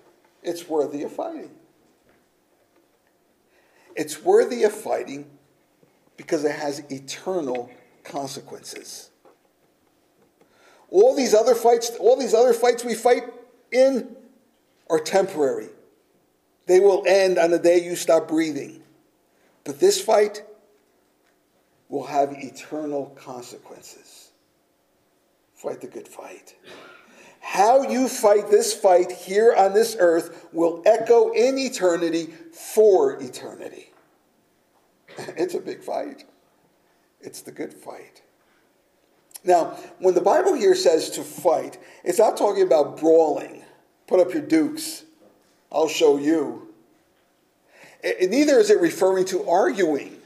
it's 0.43 0.69
worthy 0.69 1.05
of 1.05 1.13
fighting. 1.13 1.53
It's 3.95 4.21
worthy 4.25 4.65
of 4.65 4.73
fighting 4.73 5.31
because 6.17 6.45
it 6.45 6.57
has 6.57 6.81
eternal 6.91 7.71
consequences. 8.03 9.11
All 10.91 11.15
these 11.15 11.35
other 11.35 11.55
fights, 11.55 11.93
all 12.01 12.17
these 12.19 12.35
other 12.35 12.53
fights 12.53 12.85
we 12.85 12.97
fight 12.97 13.23
in 13.71 14.17
are 14.91 14.99
temporary. 14.99 15.69
They 16.67 16.81
will 16.81 17.05
end 17.07 17.39
on 17.39 17.53
the 17.53 17.61
day 17.61 17.81
you 17.81 17.95
stop 17.95 18.27
breathing. 18.27 18.82
But 19.65 19.81
this 19.81 20.01
fight 20.01 20.43
will 21.89 22.07
have 22.07 22.33
eternal 22.33 23.07
consequences. 23.17 24.31
Fight 25.55 25.81
the 25.81 25.87
good 25.87 26.09
fight. 26.09 26.55
How 27.41 27.83
you 27.83 28.09
fight 28.09 28.51
this 28.51 28.73
fight 28.73 29.13
here 29.13 29.55
on 29.55 29.75
this 29.75 29.97
earth 29.99 30.47
will 30.53 30.83
echo 30.87 31.33
in 31.33 31.59
eternity 31.59 32.33
for 32.53 33.21
eternity. 33.23 33.91
It's 35.37 35.55
a 35.55 35.61
big 35.61 35.83
fight. 35.83 36.25
It's 37.21 37.43
the 37.43 37.53
good 37.53 37.75
fight. 37.75 38.23
Now, 39.45 39.77
when 39.99 40.15
the 40.15 40.21
Bible 40.21 40.55
here 40.55 40.75
says 40.75 41.11
to 41.11 41.23
fight, 41.23 41.79
it's 42.05 42.19
not 42.19 42.37
talking 42.37 42.63
about 42.63 42.99
brawling. 42.99 43.65
Put 44.07 44.21
up 44.21 44.33
your 44.33 44.43
dukes. 44.43 45.05
I'll 45.71 45.89
show 45.89 46.17
you. 46.17 46.62
Neither 48.03 48.59
is 48.59 48.71
it 48.71 48.81
referring 48.81 49.25
to 49.27 49.49
arguing. 49.49 50.19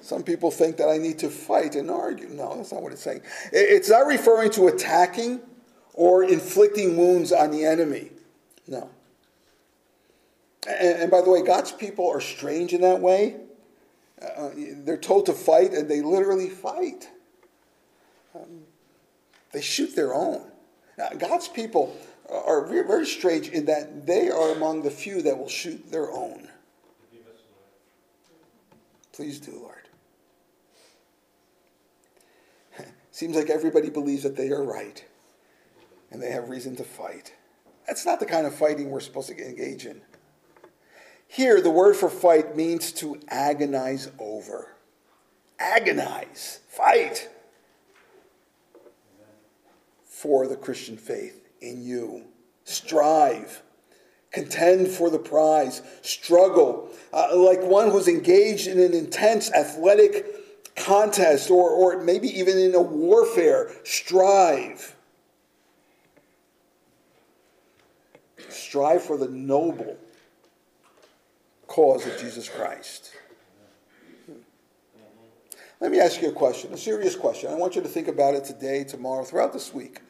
Some 0.00 0.22
people 0.22 0.50
think 0.50 0.76
that 0.76 0.88
I 0.88 0.98
need 0.98 1.18
to 1.18 1.28
fight 1.28 1.74
and 1.74 1.90
argue. 1.90 2.28
No, 2.28 2.56
that's 2.56 2.72
not 2.72 2.82
what 2.82 2.92
it's 2.92 3.02
saying. 3.02 3.22
It's 3.52 3.90
not 3.90 4.06
referring 4.06 4.50
to 4.52 4.68
attacking 4.68 5.40
or 5.94 6.22
inflicting 6.22 6.96
wounds 6.96 7.32
on 7.32 7.50
the 7.50 7.64
enemy. 7.64 8.10
No. 8.68 8.88
And, 10.68 11.02
and 11.02 11.10
by 11.10 11.22
the 11.22 11.30
way, 11.30 11.42
God's 11.42 11.72
people 11.72 12.08
are 12.08 12.20
strange 12.20 12.72
in 12.72 12.82
that 12.82 13.00
way. 13.00 13.36
Uh, 14.22 14.50
they're 14.54 14.96
told 14.96 15.26
to 15.26 15.32
fight, 15.32 15.72
and 15.72 15.90
they 15.90 16.02
literally 16.02 16.48
fight. 16.48 17.08
Um, 18.34 18.62
they 19.52 19.60
shoot 19.60 19.94
their 19.96 20.14
own. 20.14 20.42
Now, 20.96 21.10
God's 21.10 21.48
people 21.48 21.96
are 22.30 22.64
very 22.66 23.06
strange 23.06 23.48
in 23.48 23.66
that 23.66 24.06
they 24.06 24.30
are 24.30 24.52
among 24.52 24.82
the 24.82 24.90
few 24.90 25.22
that 25.22 25.36
will 25.36 25.48
shoot 25.48 25.90
their 25.90 26.10
own. 26.10 26.48
Please 29.16 29.40
do, 29.40 29.52
Lord. 29.62 29.88
Seems 33.10 33.34
like 33.34 33.48
everybody 33.48 33.88
believes 33.88 34.22
that 34.24 34.36
they 34.36 34.50
are 34.50 34.62
right 34.62 35.02
and 36.10 36.22
they 36.22 36.30
have 36.30 36.50
reason 36.50 36.76
to 36.76 36.84
fight. 36.84 37.32
That's 37.86 38.04
not 38.04 38.20
the 38.20 38.26
kind 38.26 38.46
of 38.46 38.54
fighting 38.54 38.90
we're 38.90 39.00
supposed 39.00 39.28
to 39.28 39.38
engage 39.38 39.86
in. 39.86 40.02
Here, 41.28 41.62
the 41.62 41.70
word 41.70 41.96
for 41.96 42.10
fight 42.10 42.54
means 42.56 42.92
to 42.92 43.18
agonize 43.28 44.10
over. 44.18 44.76
Agonize, 45.58 46.60
fight 46.68 47.30
for 50.04 50.46
the 50.46 50.56
Christian 50.56 50.98
faith 50.98 51.48
in 51.62 51.82
you. 51.82 52.24
Strive, 52.64 53.62
contend 54.36 54.86
for 54.86 55.08
the 55.08 55.18
prize, 55.18 55.80
struggle, 56.02 56.90
uh, 57.12 57.34
like 57.34 57.62
one 57.62 57.90
who's 57.90 58.06
engaged 58.06 58.66
in 58.66 58.78
an 58.78 58.92
intense 58.92 59.50
athletic 59.52 60.76
contest 60.76 61.50
or, 61.50 61.70
or 61.70 62.02
maybe 62.02 62.28
even 62.38 62.58
in 62.58 62.74
a 62.74 62.82
warfare. 62.82 63.70
Strive. 63.84 64.92
strive 68.48 69.02
for 69.02 69.16
the 69.16 69.28
noble 69.28 69.96
cause 71.66 72.06
of 72.06 72.18
Jesus 72.18 72.48
Christ. 72.48 73.12
Let 75.80 75.90
me 75.90 75.98
ask 75.98 76.20
you 76.20 76.28
a 76.28 76.32
question, 76.32 76.72
a 76.72 76.76
serious 76.76 77.16
question. 77.16 77.50
I 77.50 77.54
want 77.54 77.74
you 77.74 77.82
to 77.82 77.88
think 77.88 78.08
about 78.08 78.34
it 78.34 78.44
today, 78.44 78.84
tomorrow, 78.84 79.24
throughout 79.24 79.52
this 79.52 79.72
week. 79.72 80.00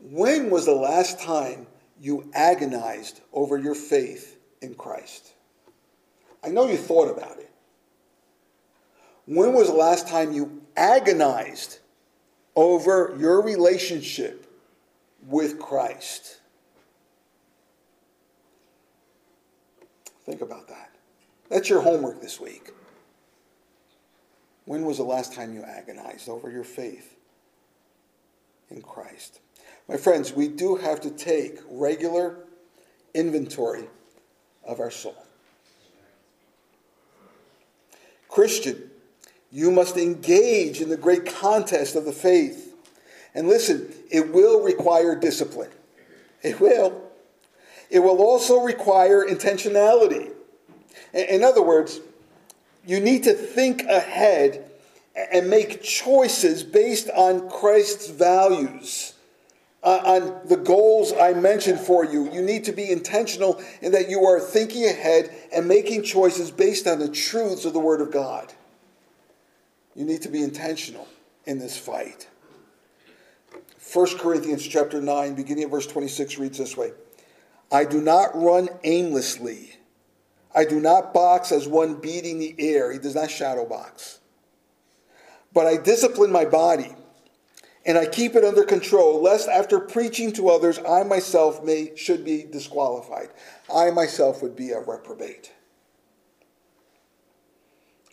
When 0.00 0.50
was 0.50 0.66
the 0.66 0.74
last 0.74 1.20
time 1.20 1.66
you 2.00 2.30
agonized 2.34 3.20
over 3.32 3.58
your 3.58 3.74
faith 3.74 4.38
in 4.60 4.74
Christ? 4.74 5.32
I 6.44 6.48
know 6.48 6.66
you 6.66 6.76
thought 6.76 7.10
about 7.10 7.38
it. 7.38 7.50
When 9.26 9.52
was 9.52 9.68
the 9.68 9.74
last 9.74 10.06
time 10.06 10.32
you 10.32 10.62
agonized 10.76 11.80
over 12.54 13.16
your 13.18 13.42
relationship 13.42 14.46
with 15.26 15.58
Christ? 15.58 16.40
Think 20.24 20.40
about 20.40 20.68
that. 20.68 20.90
That's 21.48 21.68
your 21.68 21.80
homework 21.80 22.20
this 22.20 22.40
week. 22.40 22.70
When 24.64 24.84
was 24.84 24.96
the 24.96 25.04
last 25.04 25.32
time 25.32 25.54
you 25.54 25.62
agonized 25.62 26.28
over 26.28 26.50
your 26.50 26.64
faith 26.64 27.16
in 28.68 28.82
Christ? 28.82 29.40
My 29.88 29.96
friends, 29.96 30.32
we 30.32 30.48
do 30.48 30.76
have 30.76 31.00
to 31.02 31.10
take 31.10 31.58
regular 31.70 32.36
inventory 33.14 33.88
of 34.64 34.80
our 34.80 34.90
soul. 34.90 35.16
Christian, 38.28 38.90
you 39.50 39.70
must 39.70 39.96
engage 39.96 40.80
in 40.80 40.88
the 40.88 40.96
great 40.96 41.24
contest 41.24 41.96
of 41.96 42.04
the 42.04 42.12
faith. 42.12 42.74
And 43.34 43.48
listen, 43.48 43.92
it 44.10 44.32
will 44.32 44.62
require 44.62 45.14
discipline. 45.14 45.70
It 46.42 46.60
will. 46.60 47.02
It 47.88 48.00
will 48.00 48.20
also 48.20 48.60
require 48.60 49.24
intentionality. 49.26 50.32
In 51.14 51.44
other 51.44 51.62
words, 51.62 52.00
you 52.84 53.00
need 53.00 53.24
to 53.24 53.32
think 53.32 53.84
ahead 53.84 54.70
and 55.14 55.48
make 55.48 55.82
choices 55.82 56.62
based 56.62 57.08
on 57.10 57.48
Christ's 57.48 58.10
values, 58.10 59.14
Uh, 59.86 60.02
on 60.04 60.48
the 60.48 60.56
goals 60.56 61.12
I 61.12 61.32
mentioned 61.32 61.78
for 61.78 62.04
you. 62.04 62.28
You 62.32 62.42
need 62.42 62.64
to 62.64 62.72
be 62.72 62.90
intentional 62.90 63.62
in 63.80 63.92
that 63.92 64.10
you 64.10 64.24
are 64.24 64.40
thinking 64.40 64.84
ahead 64.84 65.30
and 65.54 65.68
making 65.68 66.02
choices 66.02 66.50
based 66.50 66.88
on 66.88 66.98
the 66.98 67.08
truths 67.08 67.64
of 67.64 67.72
the 67.72 67.78
Word 67.78 68.00
of 68.00 68.10
God. 68.10 68.52
You 69.94 70.04
need 70.04 70.22
to 70.22 70.28
be 70.28 70.42
intentional 70.42 71.06
in 71.44 71.60
this 71.60 71.78
fight. 71.78 72.26
1 73.92 74.18
Corinthians 74.18 74.66
chapter 74.66 75.00
9, 75.00 75.36
beginning 75.36 75.62
at 75.62 75.70
verse 75.70 75.86
26, 75.86 76.36
reads 76.38 76.58
this 76.58 76.76
way 76.76 76.90
I 77.70 77.84
do 77.84 78.00
not 78.00 78.34
run 78.34 78.68
aimlessly. 78.82 79.76
I 80.52 80.64
do 80.64 80.80
not 80.80 81.14
box 81.14 81.52
as 81.52 81.68
one 81.68 82.00
beating 82.00 82.40
the 82.40 82.56
air. 82.58 82.92
He 82.92 82.98
does 82.98 83.14
not 83.14 83.30
shadow 83.30 83.64
box. 83.64 84.18
But 85.52 85.66
I 85.66 85.76
discipline 85.76 86.32
my 86.32 86.44
body 86.44 86.92
and 87.86 87.96
I 87.96 88.04
keep 88.04 88.34
it 88.34 88.44
under 88.44 88.64
control, 88.64 89.22
lest 89.22 89.48
after 89.48 89.78
preaching 89.78 90.32
to 90.32 90.48
others, 90.48 90.80
I 90.86 91.04
myself 91.04 91.62
may 91.62 91.94
should 91.94 92.24
be 92.24 92.42
disqualified. 92.42 93.28
I 93.72 93.90
myself 93.92 94.42
would 94.42 94.56
be 94.56 94.72
a 94.72 94.80
reprobate. 94.80 95.52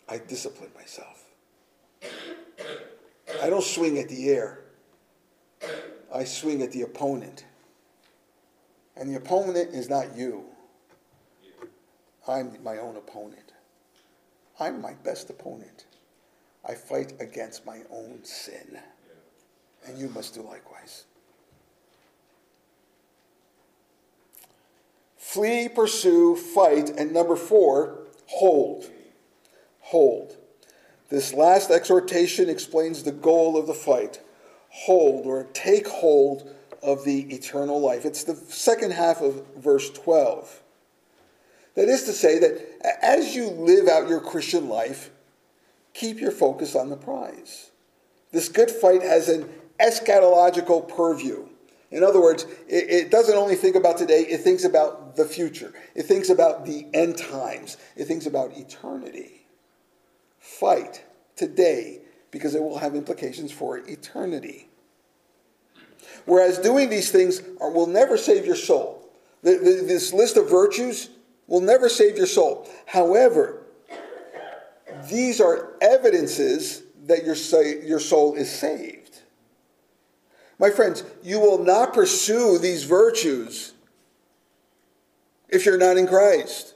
I 0.08 0.18
discipline 0.18 0.70
myself. 0.76 1.24
I 3.42 3.50
don't 3.50 3.64
swing 3.64 3.98
at 3.98 4.08
the 4.08 4.28
air. 4.30 4.60
I 6.14 6.22
swing 6.22 6.62
at 6.62 6.70
the 6.70 6.82
opponent. 6.82 7.44
And 8.96 9.10
the 9.10 9.16
opponent 9.16 9.74
is 9.74 9.90
not 9.90 10.16
you. 10.16 10.44
I'm 12.28 12.62
my 12.62 12.78
own 12.78 12.96
opponent. 12.96 13.52
I'm 14.60 14.80
my 14.80 14.94
best 14.94 15.30
opponent. 15.30 15.86
I 16.66 16.74
fight 16.74 17.14
against 17.18 17.66
my 17.66 17.80
own 17.90 18.20
sin. 18.22 18.78
And 19.86 19.98
you 19.98 20.08
must 20.08 20.34
do 20.34 20.42
likewise. 20.42 21.04
Flee, 25.16 25.68
pursue, 25.68 26.36
fight, 26.36 26.90
and 26.90 27.12
number 27.12 27.36
four, 27.36 27.98
hold. 28.26 28.88
Hold. 29.80 30.36
This 31.08 31.34
last 31.34 31.70
exhortation 31.70 32.48
explains 32.48 33.02
the 33.02 33.12
goal 33.12 33.56
of 33.56 33.66
the 33.66 33.74
fight. 33.74 34.20
Hold 34.70 35.26
or 35.26 35.44
take 35.52 35.86
hold 35.86 36.54
of 36.82 37.04
the 37.04 37.22
eternal 37.34 37.80
life. 37.80 38.04
It's 38.04 38.24
the 38.24 38.36
second 38.36 38.92
half 38.92 39.20
of 39.20 39.44
verse 39.56 39.90
12. 39.90 40.62
That 41.74 41.88
is 41.88 42.04
to 42.04 42.12
say, 42.12 42.38
that 42.38 42.98
as 43.02 43.34
you 43.34 43.48
live 43.48 43.88
out 43.88 44.08
your 44.08 44.20
Christian 44.20 44.68
life, 44.68 45.10
keep 45.92 46.20
your 46.20 46.30
focus 46.30 46.76
on 46.76 46.90
the 46.90 46.96
prize. 46.96 47.70
This 48.30 48.48
good 48.48 48.70
fight 48.70 49.02
has 49.02 49.28
an 49.28 49.48
eschatological 49.80 50.88
purview. 50.88 51.48
In 51.90 52.02
other 52.02 52.20
words, 52.20 52.44
it, 52.66 52.90
it, 52.90 53.10
doesn't 53.10 53.36
only 53.36 53.54
think 53.54 53.76
about 53.76 53.96
today, 53.96 54.22
it 54.22 54.38
thinks 54.38 54.64
about 54.64 55.14
the 55.14 55.24
future. 55.24 55.72
It 55.94 56.02
thinks 56.02 56.28
about 56.28 56.66
the 56.66 56.86
end 56.92 57.16
times. 57.16 57.76
It 57.96 58.06
thinks 58.06 58.26
about 58.26 58.56
eternity. 58.56 59.46
Fight 60.40 61.04
today 61.36 62.00
because 62.30 62.54
it 62.54 62.62
will 62.62 62.78
have 62.78 62.96
implications 62.96 63.52
for 63.52 63.78
eternity. 63.78 64.68
Whereas 66.26 66.58
doing 66.58 66.90
these 66.90 67.12
things 67.12 67.42
are, 67.60 67.70
will 67.70 67.86
never 67.86 68.16
save 68.16 68.44
your 68.44 68.56
soul. 68.56 69.08
The, 69.42 69.52
the, 69.52 69.84
this 69.86 70.12
list 70.12 70.36
of 70.36 70.50
virtues 70.50 71.10
will 71.46 71.60
never 71.60 71.88
save 71.88 72.16
your 72.16 72.26
soul. 72.26 72.68
However, 72.86 73.62
these 75.08 75.40
are 75.40 75.74
evidences 75.80 76.82
that 77.06 77.24
your, 77.24 77.36
your 77.84 78.00
soul 78.00 78.34
is 78.34 78.50
saved. 78.50 79.03
My 80.58 80.70
friends, 80.70 81.02
you 81.22 81.40
will 81.40 81.62
not 81.62 81.94
pursue 81.94 82.58
these 82.58 82.84
virtues 82.84 83.72
if 85.48 85.66
you're 85.66 85.78
not 85.78 85.96
in 85.96 86.06
Christ. 86.06 86.74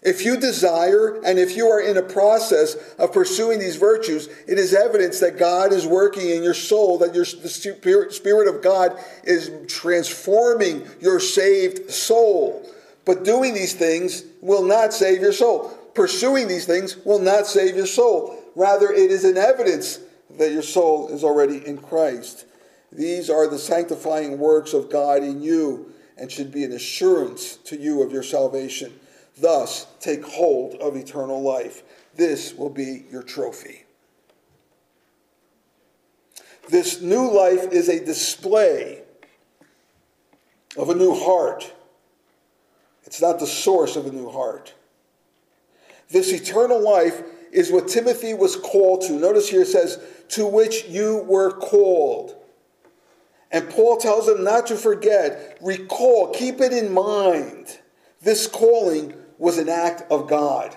If 0.00 0.24
you 0.24 0.36
desire 0.36 1.20
and 1.24 1.38
if 1.38 1.56
you 1.56 1.66
are 1.66 1.80
in 1.80 1.96
a 1.96 2.02
process 2.02 2.76
of 2.98 3.12
pursuing 3.12 3.58
these 3.58 3.76
virtues, 3.76 4.28
it 4.46 4.58
is 4.58 4.72
evidence 4.72 5.18
that 5.20 5.38
God 5.38 5.72
is 5.72 5.86
working 5.86 6.30
in 6.30 6.42
your 6.42 6.54
soul, 6.54 6.98
that 6.98 7.14
your, 7.14 7.24
the 7.24 7.48
spirit, 7.48 8.12
spirit 8.12 8.46
of 8.46 8.62
God 8.62 8.96
is 9.24 9.50
transforming 9.66 10.86
your 11.00 11.18
saved 11.18 11.90
soul. 11.90 12.64
But 13.04 13.24
doing 13.24 13.54
these 13.54 13.74
things 13.74 14.22
will 14.40 14.62
not 14.62 14.92
save 14.92 15.20
your 15.20 15.32
soul. 15.32 15.70
Pursuing 15.94 16.46
these 16.46 16.64
things 16.64 16.96
will 17.04 17.18
not 17.18 17.46
save 17.46 17.74
your 17.74 17.86
soul. 17.86 18.40
Rather, 18.54 18.92
it 18.92 19.10
is 19.10 19.24
an 19.24 19.36
evidence 19.36 19.98
that 20.38 20.52
your 20.52 20.62
soul 20.62 21.08
is 21.08 21.24
already 21.24 21.66
in 21.66 21.78
Christ. 21.78 22.46
These 22.90 23.28
are 23.28 23.46
the 23.46 23.58
sanctifying 23.58 24.38
works 24.38 24.72
of 24.72 24.90
God 24.90 25.22
in 25.22 25.42
you 25.42 25.92
and 26.16 26.30
should 26.30 26.50
be 26.50 26.64
an 26.64 26.72
assurance 26.72 27.56
to 27.64 27.76
you 27.76 28.02
of 28.02 28.12
your 28.12 28.22
salvation. 28.22 28.98
Thus, 29.36 29.86
take 30.00 30.24
hold 30.24 30.74
of 30.76 30.96
eternal 30.96 31.42
life. 31.42 31.82
This 32.16 32.54
will 32.54 32.70
be 32.70 33.04
your 33.10 33.22
trophy. 33.22 33.84
This 36.68 37.00
new 37.00 37.30
life 37.30 37.72
is 37.72 37.88
a 37.88 38.04
display 38.04 39.02
of 40.76 40.90
a 40.90 40.94
new 40.94 41.14
heart. 41.14 41.72
It's 43.04 43.22
not 43.22 43.38
the 43.38 43.46
source 43.46 43.96
of 43.96 44.06
a 44.06 44.12
new 44.12 44.28
heart. 44.30 44.74
This 46.10 46.32
eternal 46.32 46.82
life 46.82 47.22
is 47.58 47.72
what 47.72 47.88
Timothy 47.88 48.34
was 48.34 48.54
called 48.54 49.02
to. 49.02 49.12
Notice 49.12 49.48
here 49.48 49.62
it 49.62 49.66
says, 49.66 50.00
to 50.28 50.46
which 50.46 50.84
you 50.86 51.24
were 51.26 51.50
called. 51.50 52.36
And 53.50 53.68
Paul 53.68 53.96
tells 53.96 54.28
him 54.28 54.44
not 54.44 54.68
to 54.68 54.76
forget, 54.76 55.58
recall, 55.60 56.32
keep 56.32 56.60
it 56.60 56.72
in 56.72 56.92
mind. 56.92 57.80
This 58.22 58.46
calling 58.46 59.12
was 59.38 59.58
an 59.58 59.68
act 59.68 60.04
of 60.10 60.28
God. 60.28 60.76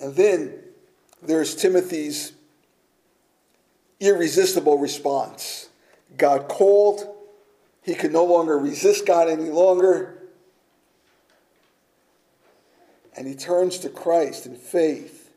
And 0.00 0.14
then 0.14 0.58
there's 1.22 1.54
Timothy's 1.54 2.32
irresistible 4.00 4.78
response. 4.78 5.70
God 6.18 6.46
called, 6.48 7.08
he 7.82 7.94
could 7.94 8.12
no 8.12 8.24
longer 8.24 8.58
resist 8.58 9.06
God 9.06 9.28
any 9.30 9.48
longer. 9.48 10.17
And 13.18 13.26
he 13.26 13.34
turns 13.34 13.78
to 13.80 13.88
Christ 13.88 14.46
in 14.46 14.54
faith. 14.54 15.32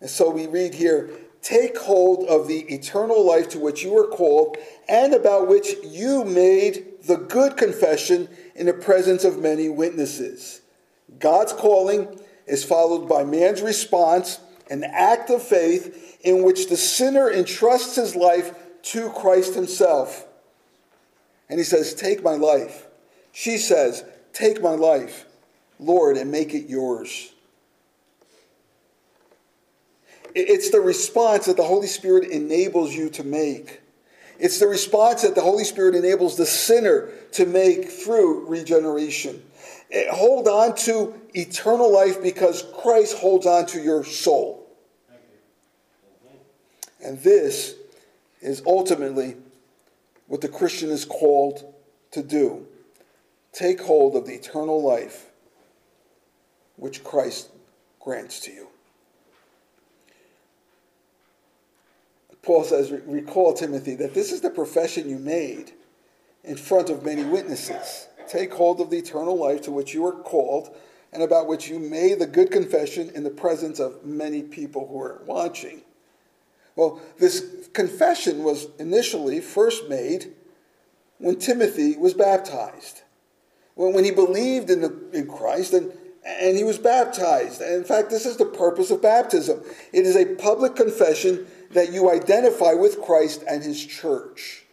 And 0.00 0.10
so 0.10 0.28
we 0.28 0.48
read 0.48 0.74
here 0.74 1.08
take 1.40 1.78
hold 1.78 2.26
of 2.28 2.48
the 2.48 2.62
eternal 2.62 3.24
life 3.24 3.50
to 3.50 3.60
which 3.60 3.84
you 3.84 3.92
were 3.92 4.08
called 4.08 4.56
and 4.88 5.14
about 5.14 5.46
which 5.46 5.74
you 5.84 6.24
made 6.24 6.84
the 7.06 7.16
good 7.16 7.56
confession 7.56 8.28
in 8.56 8.66
the 8.66 8.72
presence 8.72 9.22
of 9.22 9.38
many 9.38 9.68
witnesses. 9.68 10.62
God's 11.20 11.52
calling 11.52 12.18
is 12.46 12.64
followed 12.64 13.08
by 13.08 13.22
man's 13.22 13.62
response, 13.62 14.40
an 14.68 14.82
act 14.82 15.30
of 15.30 15.42
faith 15.42 16.18
in 16.22 16.42
which 16.42 16.68
the 16.68 16.76
sinner 16.76 17.30
entrusts 17.30 17.94
his 17.94 18.16
life 18.16 18.52
to 18.82 19.10
Christ 19.10 19.54
himself. 19.54 20.26
And 21.48 21.60
he 21.60 21.64
says, 21.64 21.94
Take 21.94 22.24
my 22.24 22.34
life. 22.34 22.88
She 23.30 23.58
says, 23.58 24.04
Take 24.32 24.60
my 24.60 24.74
life. 24.74 25.26
Lord, 25.84 26.16
and 26.16 26.30
make 26.30 26.54
it 26.54 26.68
yours. 26.68 27.32
It's 30.34 30.70
the 30.70 30.80
response 30.80 31.46
that 31.46 31.56
the 31.56 31.64
Holy 31.64 31.86
Spirit 31.86 32.30
enables 32.30 32.94
you 32.94 33.08
to 33.10 33.24
make. 33.24 33.80
It's 34.38 34.58
the 34.58 34.66
response 34.66 35.22
that 35.22 35.36
the 35.36 35.40
Holy 35.40 35.64
Spirit 35.64 35.94
enables 35.94 36.36
the 36.36 36.46
sinner 36.46 37.10
to 37.32 37.46
make 37.46 37.88
through 37.88 38.46
regeneration. 38.46 39.42
Eh, 39.92 40.06
hold 40.10 40.48
on 40.48 40.74
to 40.74 41.14
eternal 41.34 41.92
life 41.92 42.20
because 42.20 42.64
Christ 42.82 43.16
holds 43.18 43.46
on 43.46 43.66
to 43.66 43.80
your 43.80 44.04
soul. 44.04 44.66
And 47.00 47.20
this 47.20 47.76
is 48.40 48.62
ultimately 48.66 49.36
what 50.26 50.40
the 50.40 50.48
Christian 50.48 50.90
is 50.90 51.04
called 51.04 51.72
to 52.10 52.22
do 52.22 52.66
take 53.52 53.80
hold 53.80 54.16
of 54.16 54.26
the 54.26 54.34
eternal 54.34 54.82
life 54.82 55.26
which 56.76 57.04
Christ 57.04 57.50
grants 58.00 58.40
to 58.40 58.52
you. 58.52 58.68
Paul 62.42 62.64
says, 62.64 62.92
Recall, 63.06 63.54
Timothy, 63.54 63.94
that 63.96 64.14
this 64.14 64.30
is 64.30 64.40
the 64.40 64.50
profession 64.50 65.08
you 65.08 65.18
made 65.18 65.72
in 66.42 66.56
front 66.56 66.90
of 66.90 67.04
many 67.04 67.24
witnesses. 67.24 68.08
Take 68.28 68.52
hold 68.52 68.80
of 68.80 68.90
the 68.90 68.98
eternal 68.98 69.36
life 69.36 69.62
to 69.62 69.70
which 69.70 69.94
you 69.94 70.04
are 70.06 70.12
called 70.12 70.74
and 71.12 71.22
about 71.22 71.46
which 71.46 71.68
you 71.68 71.78
made 71.78 72.18
the 72.18 72.26
good 72.26 72.50
confession 72.50 73.10
in 73.14 73.24
the 73.24 73.30
presence 73.30 73.78
of 73.80 74.04
many 74.04 74.42
people 74.42 74.86
who 74.88 75.00
are 75.00 75.22
watching. 75.26 75.82
Well, 76.76 77.00
this 77.18 77.68
confession 77.72 78.42
was 78.42 78.66
initially 78.78 79.40
first 79.40 79.88
made 79.88 80.32
when 81.18 81.38
Timothy 81.38 81.96
was 81.96 82.14
baptized. 82.14 83.02
When, 83.74 83.94
when 83.94 84.04
he 84.04 84.10
believed 84.10 84.70
in, 84.70 84.80
the, 84.80 85.10
in 85.12 85.28
Christ 85.28 85.72
and, 85.72 85.92
and 86.24 86.56
he 86.56 86.64
was 86.64 86.78
baptized. 86.78 87.60
And 87.60 87.74
in 87.74 87.84
fact, 87.84 88.10
this 88.10 88.26
is 88.26 88.36
the 88.36 88.46
purpose 88.46 88.90
of 88.90 89.02
baptism 89.02 89.62
it 89.92 90.06
is 90.06 90.16
a 90.16 90.34
public 90.36 90.76
confession 90.76 91.46
that 91.70 91.92
you 91.92 92.10
identify 92.10 92.72
with 92.72 93.02
Christ 93.02 93.44
and 93.48 93.62
his 93.62 93.84
church. 93.84 94.64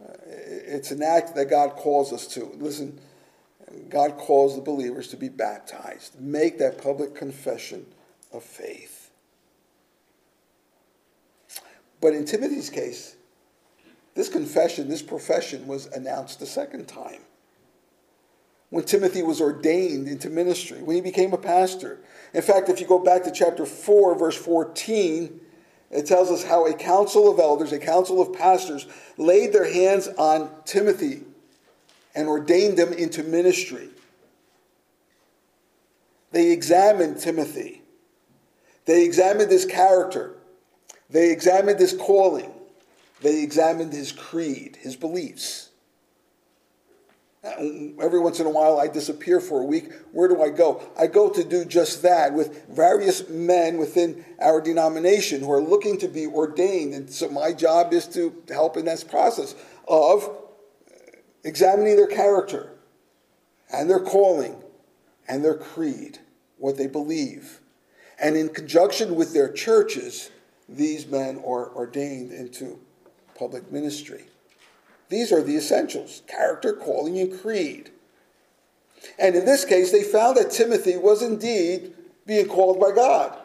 Uh, 0.00 0.12
it's 0.26 0.90
an 0.90 1.02
act 1.02 1.34
that 1.34 1.46
God 1.46 1.70
calls 1.70 2.12
us 2.12 2.26
to. 2.28 2.44
Listen, 2.58 2.98
God 3.88 4.16
calls 4.16 4.54
the 4.54 4.62
believers 4.62 5.08
to 5.08 5.16
be 5.16 5.28
baptized. 5.28 6.20
Make 6.20 6.58
that 6.58 6.80
public 6.80 7.14
confession 7.14 7.86
of 8.32 8.42
faith. 8.42 9.10
But 12.00 12.14
in 12.14 12.24
Timothy's 12.24 12.70
case, 12.70 13.16
this 14.14 14.28
confession, 14.28 14.88
this 14.88 15.02
profession 15.02 15.66
was 15.66 15.86
announced 15.86 16.38
the 16.38 16.46
second 16.46 16.86
time. 16.86 17.20
When 18.70 18.84
Timothy 18.84 19.22
was 19.22 19.40
ordained 19.40 20.08
into 20.08 20.28
ministry, 20.28 20.82
when 20.82 20.96
he 20.96 21.00
became 21.02 21.32
a 21.32 21.38
pastor. 21.38 22.00
In 22.34 22.42
fact, 22.42 22.68
if 22.68 22.80
you 22.80 22.86
go 22.86 22.98
back 22.98 23.24
to 23.24 23.30
chapter 23.30 23.64
4, 23.64 24.18
verse 24.18 24.36
14, 24.36 25.40
it 25.90 26.06
tells 26.06 26.30
us 26.30 26.44
how 26.44 26.66
a 26.66 26.74
council 26.74 27.30
of 27.30 27.38
elders, 27.38 27.72
a 27.72 27.78
council 27.78 28.20
of 28.20 28.32
pastors, 28.34 28.86
laid 29.16 29.52
their 29.52 29.70
hands 29.70 30.08
on 30.18 30.50
Timothy 30.66 31.22
and 32.14 32.28
ordained 32.28 32.78
him 32.78 32.92
into 32.92 33.22
ministry. 33.22 33.88
They 36.30 36.50
examined 36.50 37.18
Timothy. 37.20 37.82
They 38.84 39.04
examined 39.04 39.50
his 39.50 39.64
character. 39.64 40.36
They 41.08 41.30
examined 41.30 41.78
his 41.78 41.94
calling. 41.94 42.52
They 43.22 43.42
examined 43.42 43.92
his 43.92 44.12
creed, 44.12 44.76
his 44.80 44.94
beliefs. 44.94 45.67
Uh, 47.44 47.50
every 48.02 48.18
once 48.18 48.40
in 48.40 48.46
a 48.46 48.50
while, 48.50 48.80
I 48.80 48.88
disappear 48.88 49.38
for 49.38 49.60
a 49.60 49.64
week. 49.64 49.92
Where 50.10 50.28
do 50.28 50.42
I 50.42 50.50
go? 50.50 50.82
I 50.98 51.06
go 51.06 51.30
to 51.30 51.44
do 51.44 51.64
just 51.64 52.02
that 52.02 52.32
with 52.34 52.66
various 52.68 53.28
men 53.28 53.78
within 53.78 54.24
our 54.40 54.60
denomination 54.60 55.40
who 55.40 55.52
are 55.52 55.60
looking 55.60 55.98
to 55.98 56.08
be 56.08 56.26
ordained. 56.26 56.94
And 56.94 57.08
so 57.08 57.28
my 57.28 57.52
job 57.52 57.92
is 57.92 58.06
to 58.08 58.34
help 58.48 58.76
in 58.76 58.86
this 58.86 59.04
process 59.04 59.54
of 59.86 60.28
examining 61.44 61.96
their 61.96 62.08
character 62.08 62.72
and 63.72 63.88
their 63.88 64.00
calling 64.00 64.56
and 65.28 65.44
their 65.44 65.56
creed, 65.56 66.18
what 66.56 66.76
they 66.76 66.88
believe. 66.88 67.60
And 68.18 68.36
in 68.36 68.48
conjunction 68.48 69.14
with 69.14 69.32
their 69.32 69.52
churches, 69.52 70.30
these 70.68 71.06
men 71.06 71.36
are 71.38 71.72
ordained 71.74 72.32
into 72.32 72.80
public 73.36 73.70
ministry. 73.70 74.24
These 75.08 75.32
are 75.32 75.42
the 75.42 75.56
essentials 75.56 76.22
character, 76.26 76.72
calling, 76.72 77.18
and 77.18 77.40
creed. 77.40 77.90
And 79.18 79.34
in 79.34 79.44
this 79.44 79.64
case, 79.64 79.90
they 79.90 80.02
found 80.02 80.36
that 80.36 80.50
Timothy 80.50 80.96
was 80.96 81.22
indeed 81.22 81.94
being 82.26 82.46
called 82.46 82.78
by 82.78 82.92
God, 82.92 83.38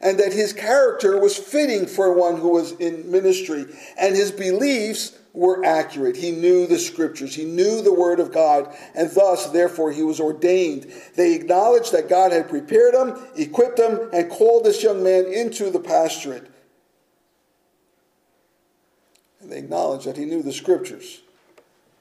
and 0.00 0.18
that 0.18 0.32
his 0.32 0.52
character 0.52 1.18
was 1.18 1.36
fitting 1.36 1.86
for 1.86 2.12
one 2.12 2.36
who 2.36 2.50
was 2.50 2.72
in 2.72 3.10
ministry, 3.10 3.66
and 3.98 4.14
his 4.14 4.30
beliefs 4.30 5.18
were 5.32 5.64
accurate. 5.64 6.16
He 6.16 6.30
knew 6.30 6.66
the 6.66 6.78
scriptures, 6.78 7.34
he 7.34 7.44
knew 7.44 7.82
the 7.82 7.92
word 7.92 8.20
of 8.20 8.32
God, 8.32 8.72
and 8.94 9.10
thus, 9.10 9.46
therefore, 9.46 9.90
he 9.90 10.02
was 10.02 10.20
ordained. 10.20 10.92
They 11.16 11.34
acknowledged 11.34 11.92
that 11.92 12.08
God 12.08 12.32
had 12.32 12.48
prepared 12.48 12.94
him, 12.94 13.16
equipped 13.34 13.78
him, 13.78 14.10
and 14.12 14.30
called 14.30 14.64
this 14.64 14.82
young 14.82 15.02
man 15.02 15.24
into 15.24 15.70
the 15.70 15.80
pastorate. 15.80 16.51
And 19.42 19.50
they 19.50 19.58
acknowledged 19.58 20.06
that 20.06 20.16
he 20.16 20.24
knew 20.24 20.42
the 20.42 20.52
scriptures 20.52 21.20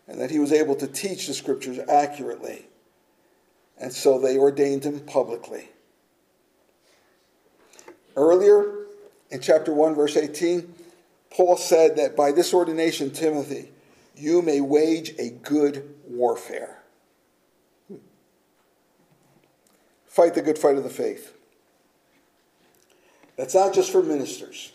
and 0.07 0.21
that 0.21 0.29
he 0.29 0.39
was 0.39 0.53
able 0.53 0.75
to 0.75 0.87
teach 0.87 1.27
the 1.27 1.33
scriptures 1.33 1.79
accurately. 1.89 2.67
And 3.77 3.91
so 3.91 4.19
they 4.19 4.37
ordained 4.37 4.83
him 4.83 4.99
publicly. 5.01 5.69
Earlier 8.15 8.85
in 9.31 9.41
chapter 9.41 9.73
1, 9.73 9.95
verse 9.95 10.15
18, 10.15 10.73
Paul 11.31 11.57
said 11.57 11.95
that 11.95 12.15
by 12.15 12.31
this 12.31 12.53
ordination, 12.53 13.09
Timothy, 13.09 13.71
you 14.15 14.41
may 14.41 14.61
wage 14.61 15.15
a 15.17 15.29
good 15.29 15.95
warfare. 16.07 16.77
Fight 20.05 20.35
the 20.35 20.41
good 20.41 20.57
fight 20.57 20.75
of 20.75 20.83
the 20.83 20.89
faith. 20.89 21.33
That's 23.37 23.55
not 23.55 23.73
just 23.73 23.91
for 23.91 24.03
ministers. 24.03 24.73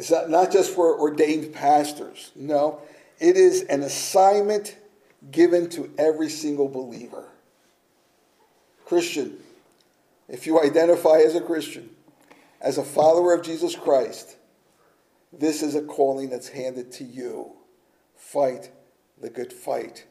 It's 0.00 0.10
not, 0.10 0.30
not 0.30 0.50
just 0.50 0.74
for 0.74 0.98
ordained 0.98 1.52
pastors. 1.52 2.32
No, 2.34 2.80
it 3.18 3.36
is 3.36 3.64
an 3.64 3.82
assignment 3.82 4.78
given 5.30 5.68
to 5.70 5.92
every 5.98 6.30
single 6.30 6.68
believer. 6.68 7.28
Christian, 8.86 9.36
if 10.26 10.46
you 10.46 10.58
identify 10.58 11.18
as 11.18 11.34
a 11.34 11.40
Christian, 11.42 11.90
as 12.62 12.78
a 12.78 12.82
follower 12.82 13.34
of 13.34 13.42
Jesus 13.42 13.76
Christ, 13.76 14.36
this 15.34 15.62
is 15.62 15.74
a 15.74 15.82
calling 15.82 16.30
that's 16.30 16.48
handed 16.48 16.92
to 16.92 17.04
you. 17.04 17.52
Fight 18.16 18.70
the 19.20 19.28
good 19.28 19.52
fight 19.52 20.06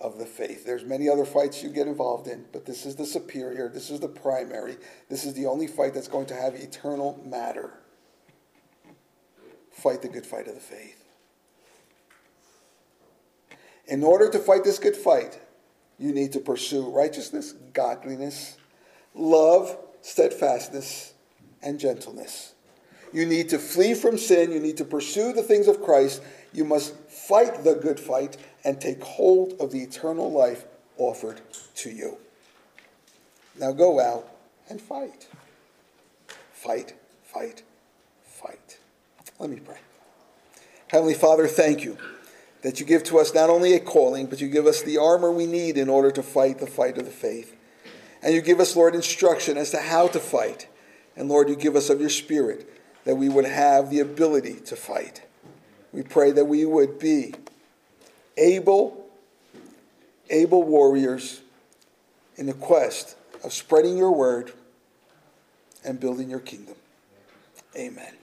of 0.00 0.18
the 0.18 0.26
faith. 0.26 0.66
There's 0.66 0.82
many 0.82 1.08
other 1.08 1.24
fights 1.24 1.62
you 1.62 1.68
get 1.68 1.86
involved 1.86 2.26
in, 2.26 2.44
but 2.52 2.66
this 2.66 2.84
is 2.84 2.96
the 2.96 3.06
superior, 3.06 3.68
this 3.68 3.88
is 3.88 4.00
the 4.00 4.08
primary, 4.08 4.78
this 5.08 5.24
is 5.24 5.34
the 5.34 5.46
only 5.46 5.68
fight 5.68 5.94
that's 5.94 6.08
going 6.08 6.26
to 6.26 6.34
have 6.34 6.56
eternal 6.56 7.22
matter 7.24 7.74
fight 9.78 10.02
the 10.02 10.08
good 10.08 10.26
fight 10.26 10.48
of 10.48 10.54
the 10.54 10.60
faith. 10.60 11.04
In 13.86 14.02
order 14.02 14.28
to 14.30 14.38
fight 14.38 14.64
this 14.64 14.78
good 14.78 14.96
fight, 14.96 15.40
you 15.98 16.12
need 16.12 16.32
to 16.32 16.40
pursue 16.40 16.88
righteousness, 16.90 17.52
godliness, 17.72 18.56
love, 19.14 19.76
steadfastness, 20.02 21.14
and 21.62 21.80
gentleness. 21.80 22.54
You 23.12 23.24
need 23.24 23.48
to 23.50 23.58
flee 23.58 23.94
from 23.94 24.18
sin. 24.18 24.52
You 24.52 24.60
need 24.60 24.76
to 24.76 24.84
pursue 24.84 25.32
the 25.32 25.42
things 25.42 25.66
of 25.66 25.82
Christ. 25.82 26.22
You 26.52 26.64
must 26.64 26.94
fight 27.08 27.64
the 27.64 27.74
good 27.74 27.98
fight 27.98 28.36
and 28.64 28.80
take 28.80 29.02
hold 29.02 29.54
of 29.60 29.72
the 29.72 29.82
eternal 29.82 30.30
life 30.30 30.64
offered 30.98 31.40
to 31.76 31.90
you. 31.90 32.18
Now 33.58 33.72
go 33.72 34.00
out 34.00 34.28
and 34.68 34.80
fight. 34.80 35.26
Fight, 36.52 36.94
fight, 37.24 37.62
fight. 38.24 38.78
Let 39.38 39.50
me 39.50 39.60
pray. 39.60 39.78
Heavenly 40.88 41.14
Father, 41.14 41.46
thank 41.46 41.84
you 41.84 41.96
that 42.62 42.80
you 42.80 42.86
give 42.86 43.04
to 43.04 43.18
us 43.18 43.34
not 43.34 43.50
only 43.50 43.74
a 43.74 43.80
calling, 43.80 44.26
but 44.26 44.40
you 44.40 44.48
give 44.48 44.66
us 44.66 44.82
the 44.82 44.98
armor 44.98 45.30
we 45.30 45.46
need 45.46 45.76
in 45.76 45.88
order 45.88 46.10
to 46.10 46.22
fight 46.22 46.58
the 46.58 46.66
fight 46.66 46.98
of 46.98 47.04
the 47.04 47.10
faith. 47.10 47.54
And 48.22 48.34
you 48.34 48.40
give 48.40 48.58
us, 48.58 48.74
Lord, 48.74 48.94
instruction 48.94 49.56
as 49.56 49.70
to 49.70 49.78
how 49.78 50.08
to 50.08 50.18
fight. 50.18 50.66
And 51.16 51.28
Lord, 51.28 51.48
you 51.48 51.56
give 51.56 51.76
us 51.76 51.88
of 51.88 52.00
your 52.00 52.10
Spirit 52.10 52.68
that 53.04 53.14
we 53.14 53.28
would 53.28 53.44
have 53.44 53.90
the 53.90 54.00
ability 54.00 54.54
to 54.66 54.76
fight. 54.76 55.22
We 55.92 56.02
pray 56.02 56.32
that 56.32 56.44
we 56.46 56.64
would 56.64 56.98
be 56.98 57.34
able, 58.36 59.08
able 60.30 60.62
warriors 60.64 61.40
in 62.36 62.46
the 62.46 62.54
quest 62.54 63.16
of 63.44 63.52
spreading 63.52 63.96
your 63.96 64.12
word 64.12 64.52
and 65.84 66.00
building 66.00 66.28
your 66.28 66.40
kingdom. 66.40 66.74
Amen. 67.76 68.17